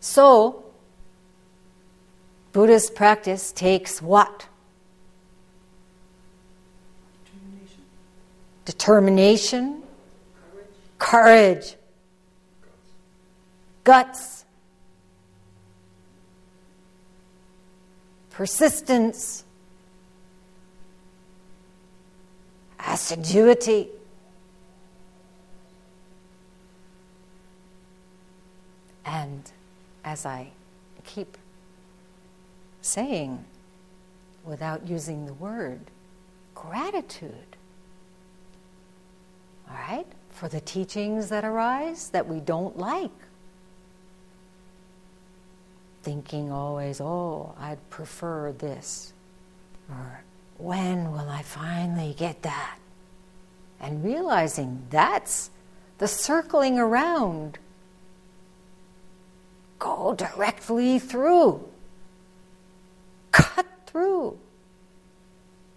So, 0.00 0.64
Buddhist 2.52 2.94
practice 2.94 3.52
takes 3.52 4.00
what? 4.00 4.46
Determination, 8.70 9.82
courage 10.96 11.74
guts, 13.82 14.44
persistence, 18.30 19.42
assiduity. 22.78 23.88
And 29.04 29.50
as 30.04 30.24
I 30.24 30.52
keep 31.02 31.36
saying, 32.82 33.44
without 34.44 34.86
using 34.86 35.26
the 35.26 35.34
word, 35.34 35.80
gratitude. 36.54 37.56
All 39.70 39.76
right? 39.76 40.06
For 40.30 40.48
the 40.48 40.60
teachings 40.60 41.28
that 41.28 41.44
arise 41.44 42.10
that 42.10 42.26
we 42.26 42.40
don't 42.40 42.76
like 42.76 43.10
thinking 46.02 46.50
always, 46.50 47.00
oh, 47.00 47.54
I'd 47.58 47.90
prefer 47.90 48.52
this. 48.52 49.12
Or 49.90 50.22
when 50.58 51.12
will 51.12 51.28
I 51.28 51.42
finally 51.42 52.14
get 52.16 52.42
that? 52.42 52.78
And 53.80 54.04
realizing 54.04 54.86
that's 54.90 55.50
the 55.98 56.08
circling 56.08 56.78
around. 56.78 57.58
Go 59.78 60.14
directly 60.14 60.98
through. 60.98 61.66
Cut 63.32 63.66
through. 63.86 64.38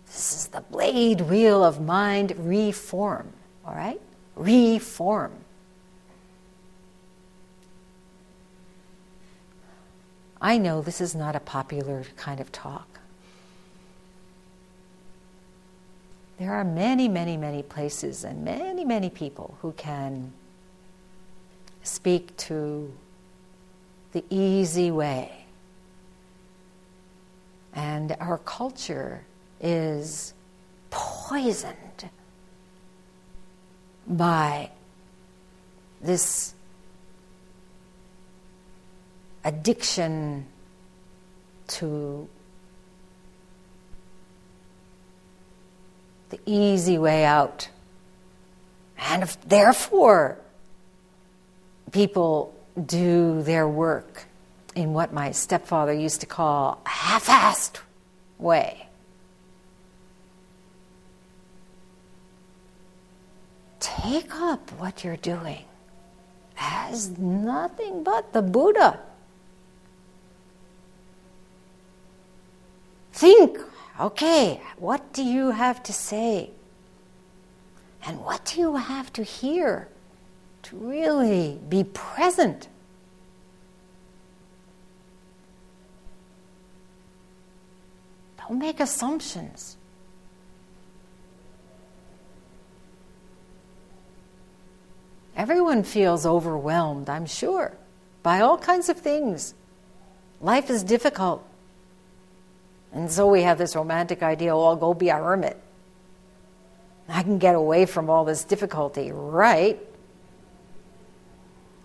This 0.06 0.34
is 0.34 0.47
the 0.47 0.62
blade 0.62 1.21
wheel 1.21 1.63
of 1.63 1.82
mind 1.82 2.34
reform, 2.38 3.34
all 3.65 3.76
right? 3.76 3.99
Reform. 4.36 5.32
I 10.41 10.58
know 10.58 10.82
this 10.82 10.99
is 10.99 11.15
not 11.15 11.36
a 11.36 11.39
popular 11.39 12.04
kind 12.17 12.41
of 12.41 12.52
talk. 12.52 12.99
There 16.38 16.54
are 16.54 16.65
many, 16.65 17.08
many, 17.08 17.38
many 17.38 17.63
places 17.63 18.26
and 18.26 18.43
many, 18.43 18.84
many 18.84 19.10
people 19.10 19.58
who 19.62 19.71
can 19.73 20.34
speak 21.84 22.36
to 22.38 22.91
the 24.12 24.26
easy 24.30 24.91
way. 24.91 25.45
And 27.73 28.15
our 28.19 28.39
culture 28.39 29.23
is 29.62 30.34
poisoned 30.89 31.78
by 34.07 34.69
this 36.01 36.53
addiction 39.43 40.45
to 41.67 42.27
the 46.29 46.39
easy 46.45 46.97
way 46.97 47.23
out. 47.23 47.69
And 48.97 49.23
therefore, 49.45 50.37
people 51.91 52.56
do 52.85 53.41
their 53.43 53.67
work 53.67 54.25
in 54.75 54.93
what 54.93 55.13
my 55.13 55.31
stepfather 55.31 55.93
used 55.93 56.21
to 56.21 56.25
call 56.25 56.81
a 56.85 56.89
half 56.89 57.27
assed 57.27 57.79
way. 58.39 58.87
Take 64.04 64.35
up 64.35 64.69
what 64.73 65.04
you're 65.04 65.17
doing 65.17 65.65
as 66.60 67.17
nothing 67.17 68.04
but 68.04 68.33
the 68.33 68.41
Buddha 68.41 68.99
Think, 73.13 73.60
okay, 73.99 74.60
what 74.77 75.13
do 75.13 75.23
you 75.23 75.51
have 75.51 75.83
to 75.83 75.93
say? 75.93 76.49
And 78.06 78.19
what 78.25 78.43
do 78.43 78.60
you 78.60 78.75
have 78.75 79.13
to 79.13 79.23
hear 79.23 79.87
to 80.63 80.75
really 80.75 81.60
be 81.69 81.83
present? 81.83 82.67
Don't 88.39 88.60
make 88.60 88.79
assumptions. 88.79 89.77
Everyone 95.36 95.84
feels 95.84 96.25
overwhelmed, 96.25 97.10
I'm 97.10 97.25
sure, 97.25 97.75
by 98.21 98.40
all 98.40 98.58
kinds 98.58 98.90
of 98.90 98.98
things. 98.98 99.54
Life 100.42 100.69
is 100.69 100.84
difficult. 100.84 101.46
And 102.94 103.12
so 103.12 103.27
we 103.27 103.42
have 103.42 103.58
this 103.58 103.75
romantic 103.75 104.21
idea 104.21 104.56
oh, 104.56 104.63
I'll 104.63 104.75
go 104.75 104.94
be 104.94 105.10
a 105.10 105.15
hermit. 105.15 105.60
I 107.10 107.23
can 107.23 107.38
get 107.38 107.56
away 107.56 107.86
from 107.86 108.10
all 108.10 108.23
this 108.23 108.44
difficulty, 108.44 109.12
right? 109.12 109.79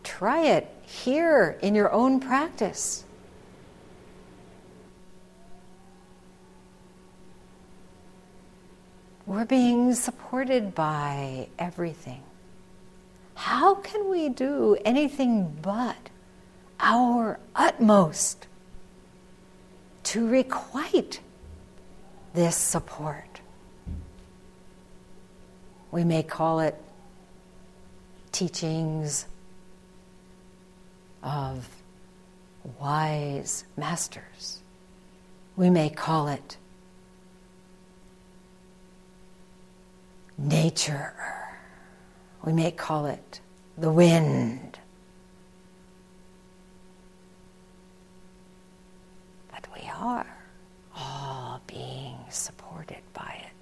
Try 0.05 0.47
it 0.47 0.69
here 0.83 1.59
in 1.63 1.75
your 1.75 1.91
own 1.91 2.21
practice. 2.21 3.05
We're 9.27 9.45
being 9.45 9.95
supported 9.95 10.75
by 10.75 11.49
everything. 11.59 12.23
How 13.49 13.77
can 13.77 14.11
we 14.11 14.29
do 14.29 14.77
anything 14.85 15.57
but 15.63 16.11
our 16.79 17.41
utmost 17.57 18.47
to 20.03 20.29
requite 20.29 21.21
this 22.35 22.57
support? 22.57 23.41
We 25.91 26.05
may 26.05 26.23
call 26.23 26.61
it 26.61 26.77
teachings 28.33 29.25
of 31.23 31.67
wise 32.79 33.65
masters. 33.79 34.61
We 35.57 35.71
may 35.71 35.89
call 35.89 36.29
it 36.29 36.59
nature. 40.37 41.48
We 42.45 42.53
may 42.53 42.71
call 42.71 43.07
it 43.07 43.41
the 43.77 43.91
wind. 43.91 44.79
But 49.51 49.67
we 49.75 49.89
are 49.89 50.27
all 50.97 51.61
being 51.67 52.17
supported 52.31 53.03
by 53.13 53.43
it. 53.45 53.53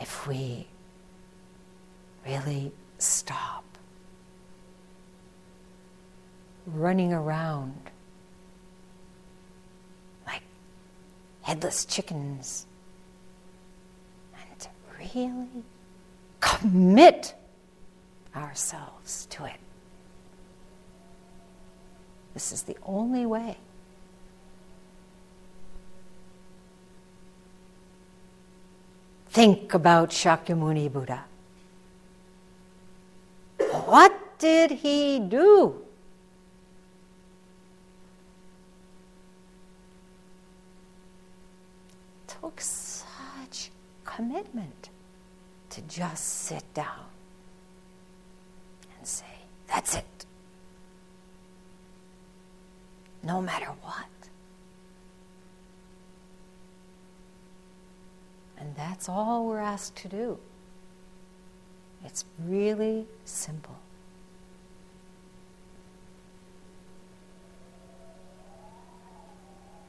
If 0.00 0.26
we 0.26 0.66
really 2.26 2.72
stop 2.98 3.64
running 6.66 7.12
around 7.12 7.90
like 10.26 10.42
headless 11.42 11.84
chickens 11.84 12.66
really 15.00 15.64
commit 16.40 17.34
ourselves 18.34 19.26
to 19.30 19.44
it. 19.44 19.60
This 22.34 22.52
is 22.52 22.62
the 22.62 22.76
only 22.84 23.26
way. 23.26 23.56
Think 29.28 29.74
about 29.74 30.10
Shakyamuni 30.10 30.92
Buddha. 30.92 31.24
What 33.86 34.38
did 34.38 34.70
he 34.72 35.20
do? 35.20 35.82
Took 42.26 42.60
such 42.60 43.70
commitment 44.04 44.79
just 45.90 46.24
sit 46.44 46.62
down 46.72 47.06
and 48.96 49.06
say, 49.06 49.26
That's 49.66 49.96
it. 49.96 50.04
No 53.22 53.42
matter 53.42 53.66
what. 53.82 54.06
And 58.56 58.74
that's 58.76 59.08
all 59.08 59.46
we're 59.46 59.58
asked 59.58 59.96
to 59.96 60.08
do. 60.08 60.38
It's 62.04 62.24
really 62.46 63.06
simple. 63.24 63.76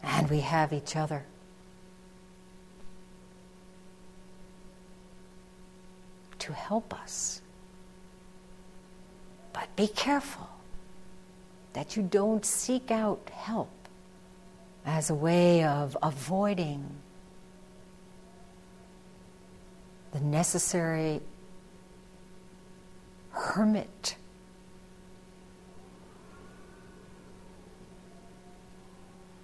And 0.03 0.29
we 0.29 0.39
have 0.39 0.73
each 0.73 0.95
other. 0.95 1.25
To 6.51 6.57
help 6.57 6.93
us. 6.93 7.41
But 9.53 9.73
be 9.77 9.87
careful 9.87 10.49
that 11.71 11.95
you 11.95 12.03
don't 12.03 12.45
seek 12.45 12.91
out 12.91 13.29
help 13.33 13.71
as 14.85 15.09
a 15.09 15.15
way 15.15 15.63
of 15.63 15.95
avoiding 16.03 16.89
the 20.11 20.19
necessary 20.19 21.21
hermit. 23.29 24.17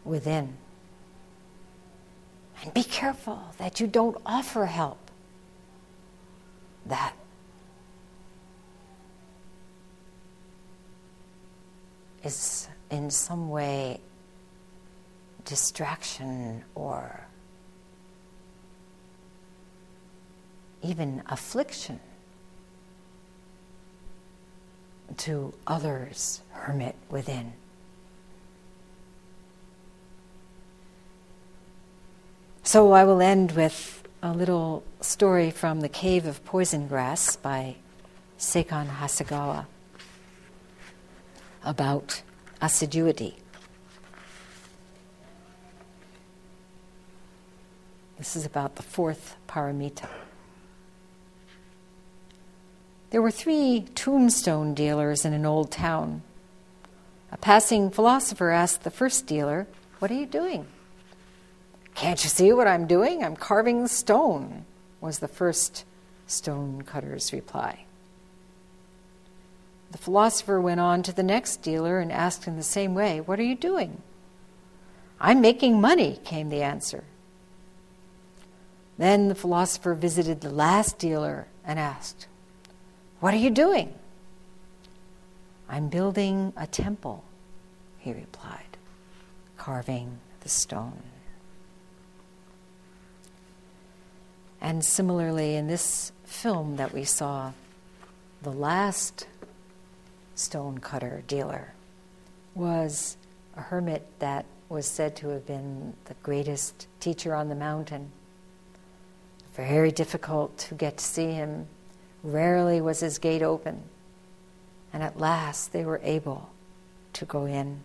Within. 0.03 0.57
And 2.61 2.73
be 2.73 2.83
careful 2.83 3.43
that 3.59 3.79
you 3.79 3.87
don't 3.87 4.17
offer 4.25 4.65
help 4.65 5.06
that 6.87 7.13
is 12.23 12.67
in 12.89 13.09
some 13.09 13.49
way 13.49 13.99
distraction 15.45 16.63
or 16.75 17.25
even 20.81 21.23
affliction 21.27 21.99
to 25.15 25.53
others 25.65 26.41
hermit 26.51 26.95
within. 27.09 27.53
So 32.63 32.91
I 32.91 33.05
will 33.05 33.21
end 33.21 33.53
with 33.53 34.06
a 34.21 34.31
little 34.33 34.83
story 34.99 35.51
from 35.51 35.81
The 35.81 35.89
Cave 35.89 36.25
of 36.25 36.43
Poison 36.43 36.87
Grass 36.87 37.35
by 37.35 37.75
Seikan 38.39 38.87
Hasegawa 38.87 39.67
about 41.63 42.23
assiduity. 42.59 43.37
This 48.17 48.35
is 48.35 48.43
about 48.43 48.75
the 48.75 48.83
fourth 48.83 49.35
paramita. 49.47 50.09
There 53.11 53.21
were 53.21 53.31
three 53.31 53.85
tombstone 53.93 54.73
dealers 54.73 55.25
in 55.25 55.33
an 55.33 55.45
old 55.45 55.71
town. 55.71 56.23
A 57.31 57.37
passing 57.37 57.91
philosopher 57.91 58.49
asked 58.49 58.83
the 58.83 58.89
first 58.89 59.27
dealer, 59.27 59.67
What 59.99 60.09
are 60.09 60.15
you 60.15 60.25
doing? 60.25 60.65
Can't 61.97 62.23
you 62.23 62.29
see 62.29 62.53
what 62.53 62.67
I'm 62.67 62.87
doing? 62.87 63.23
I'm 63.23 63.35
carving 63.35 63.87
stone, 63.87 64.65
was 65.01 65.19
the 65.19 65.27
first 65.27 65.83
stone 66.27 66.83
cutter's 66.83 67.33
reply. 67.33 67.85
The 69.91 69.97
philosopher 69.97 70.61
went 70.61 70.79
on 70.79 71.03
to 71.03 71.11
the 71.11 71.23
next 71.23 71.57
dealer 71.61 71.99
and 71.99 72.11
asked 72.11 72.47
in 72.47 72.55
the 72.55 72.63
same 72.63 72.93
way, 72.93 73.19
What 73.19 73.39
are 73.39 73.43
you 73.43 73.55
doing? 73.55 74.01
I'm 75.19 75.41
making 75.41 75.81
money, 75.81 76.19
came 76.23 76.49
the 76.49 76.61
answer. 76.61 77.03
Then 78.97 79.27
the 79.27 79.35
philosopher 79.35 79.93
visited 79.93 80.41
the 80.41 80.49
last 80.49 80.97
dealer 80.97 81.47
and 81.65 81.79
asked, 81.79 82.27
what 83.19 83.33
are 83.33 83.37
you 83.37 83.49
doing? 83.49 83.93
I'm 85.67 85.89
building 85.89 86.53
a 86.55 86.67
temple, 86.67 87.23
he 87.97 88.13
replied, 88.13 88.77
carving 89.57 90.19
the 90.41 90.49
stone. 90.49 91.01
And 94.61 94.83
similarly, 94.83 95.55
in 95.55 95.67
this 95.67 96.11
film 96.25 96.77
that 96.77 96.93
we 96.93 97.03
saw, 97.03 97.51
the 98.41 98.51
last 98.51 99.27
stone 100.35 100.79
cutter 100.79 101.23
dealer 101.27 101.73
was 102.55 103.17
a 103.55 103.61
hermit 103.61 104.07
that 104.19 104.45
was 104.69 104.85
said 104.85 105.15
to 105.17 105.29
have 105.29 105.45
been 105.45 105.93
the 106.05 106.15
greatest 106.23 106.87
teacher 106.99 107.33
on 107.33 107.49
the 107.49 107.55
mountain. 107.55 108.11
Very 109.55 109.91
difficult 109.91 110.57
to 110.57 110.75
get 110.75 110.97
to 110.97 111.03
see 111.03 111.31
him 111.31 111.67
Rarely 112.23 112.81
was 112.81 112.99
his 112.99 113.19
gate 113.19 113.41
open. 113.41 113.83
And 114.91 115.03
at 115.03 115.19
last 115.19 115.71
they 115.71 115.85
were 115.85 116.01
able 116.03 116.49
to 117.13 117.25
go 117.25 117.45
in 117.45 117.81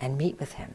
and 0.00 0.18
meet 0.18 0.40
with 0.40 0.52
him. 0.52 0.74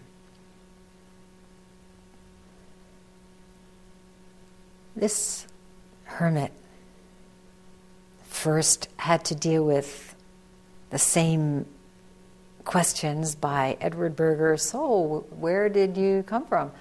This 4.95 5.47
hermit 6.03 6.51
first 8.23 8.89
had 8.97 9.23
to 9.25 9.35
deal 9.35 9.65
with 9.65 10.15
the 10.89 10.97
same 10.97 11.65
questions 12.65 13.35
by 13.35 13.77
Edward 13.81 14.15
Burger. 14.15 14.57
So, 14.57 15.25
where 15.31 15.69
did 15.69 15.97
you 15.97 16.23
come 16.23 16.45
from? 16.45 16.71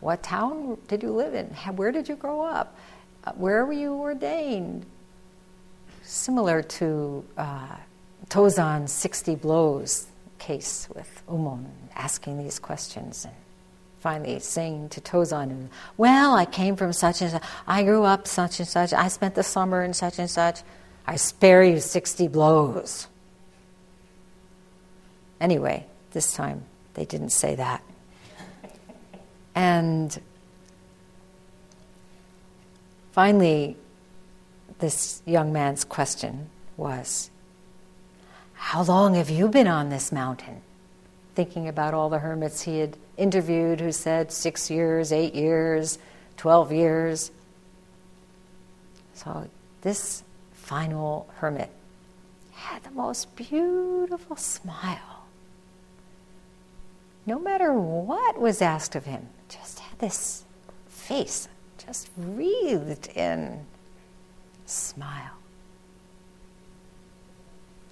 What 0.00 0.22
town 0.22 0.78
did 0.88 1.02
you 1.02 1.10
live 1.10 1.34
in? 1.34 1.46
Where 1.76 1.90
did 1.90 2.08
you 2.08 2.16
grow 2.16 2.42
up? 2.42 2.76
Uh, 3.24 3.32
where 3.32 3.64
were 3.64 3.72
you 3.72 3.94
ordained? 3.94 4.86
Similar 6.02 6.62
to 6.62 7.24
uh, 7.36 7.76
Tozan's 8.28 8.92
60 8.92 9.36
blows 9.36 10.06
case 10.38 10.88
with 10.94 11.22
Umon, 11.30 11.66
asking 11.94 12.38
these 12.38 12.58
questions 12.58 13.24
and 13.24 13.34
finally 13.98 14.38
saying 14.38 14.88
to 14.90 15.00
Tozan, 15.00 15.68
Well, 15.96 16.34
I 16.34 16.44
came 16.44 16.76
from 16.76 16.92
such 16.92 17.22
and 17.22 17.32
such, 17.32 17.42
I 17.66 17.82
grew 17.82 18.04
up 18.04 18.26
such 18.26 18.60
and 18.60 18.68
such, 18.68 18.92
I 18.92 19.08
spent 19.08 19.34
the 19.34 19.42
summer 19.42 19.82
in 19.82 19.94
such 19.94 20.18
and 20.18 20.30
such, 20.30 20.60
I 21.06 21.16
spare 21.16 21.62
you 21.62 21.80
60 21.80 22.28
blows. 22.28 23.06
Anyway, 25.40 25.86
this 26.12 26.32
time 26.32 26.64
they 26.94 27.04
didn't 27.04 27.30
say 27.30 27.54
that. 27.54 27.82
And 29.54 30.18
finally, 33.12 33.76
this 34.78 35.22
young 35.24 35.52
man's 35.52 35.84
question 35.84 36.50
was 36.76 37.30
How 38.54 38.82
long 38.82 39.14
have 39.14 39.30
you 39.30 39.48
been 39.48 39.68
on 39.68 39.88
this 39.88 40.12
mountain? 40.12 40.62
Thinking 41.36 41.68
about 41.68 41.94
all 41.94 42.10
the 42.10 42.18
hermits 42.18 42.62
he 42.62 42.80
had 42.80 42.96
interviewed 43.16 43.80
who 43.80 43.92
said 43.92 44.32
six 44.32 44.68
years, 44.68 45.12
eight 45.12 45.34
years, 45.34 45.98
12 46.36 46.72
years. 46.72 47.30
So 49.14 49.48
this 49.82 50.24
final 50.52 51.28
hermit 51.36 51.70
had 52.52 52.82
the 52.82 52.90
most 52.90 53.36
beautiful 53.36 54.34
smile 54.34 55.16
no 57.26 57.40
matter 57.40 57.72
what 57.72 58.38
was 58.40 58.62
asked 58.62 58.94
of 58.94 59.04
him, 59.04 59.28
just 59.48 59.80
had 59.80 59.98
this 59.98 60.44
face, 60.88 61.48
just 61.84 62.08
wreathed 62.16 63.08
in 63.16 63.66
smile. 64.64 65.32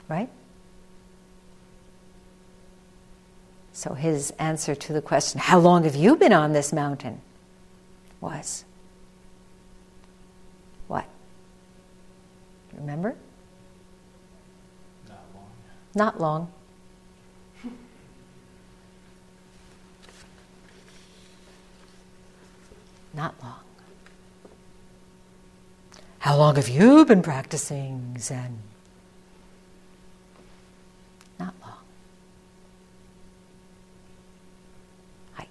Right? 0.09 0.31
So 3.75 3.95
his 3.95 4.31
answer 4.39 4.77
to 4.77 4.93
the 4.93 5.03
question, 5.03 5.41
How 5.41 5.59
long 5.59 5.83
have 5.83 5.97
you 5.97 6.17
been 6.17 6.33
on 6.33 6.53
this 6.53 6.73
mountain? 6.73 7.21
was 8.21 8.65
what? 10.87 11.05
Remember? 12.73 13.17
Not 15.07 15.21
long. 15.35 15.51
Not 15.95 16.21
long. 16.21 16.53
Not 23.13 23.35
long. 23.43 23.61
How 26.21 26.37
long 26.37 26.57
have 26.57 26.69
you 26.69 27.05
been 27.05 27.23
practicing 27.23 28.17
Zen? 28.19 28.61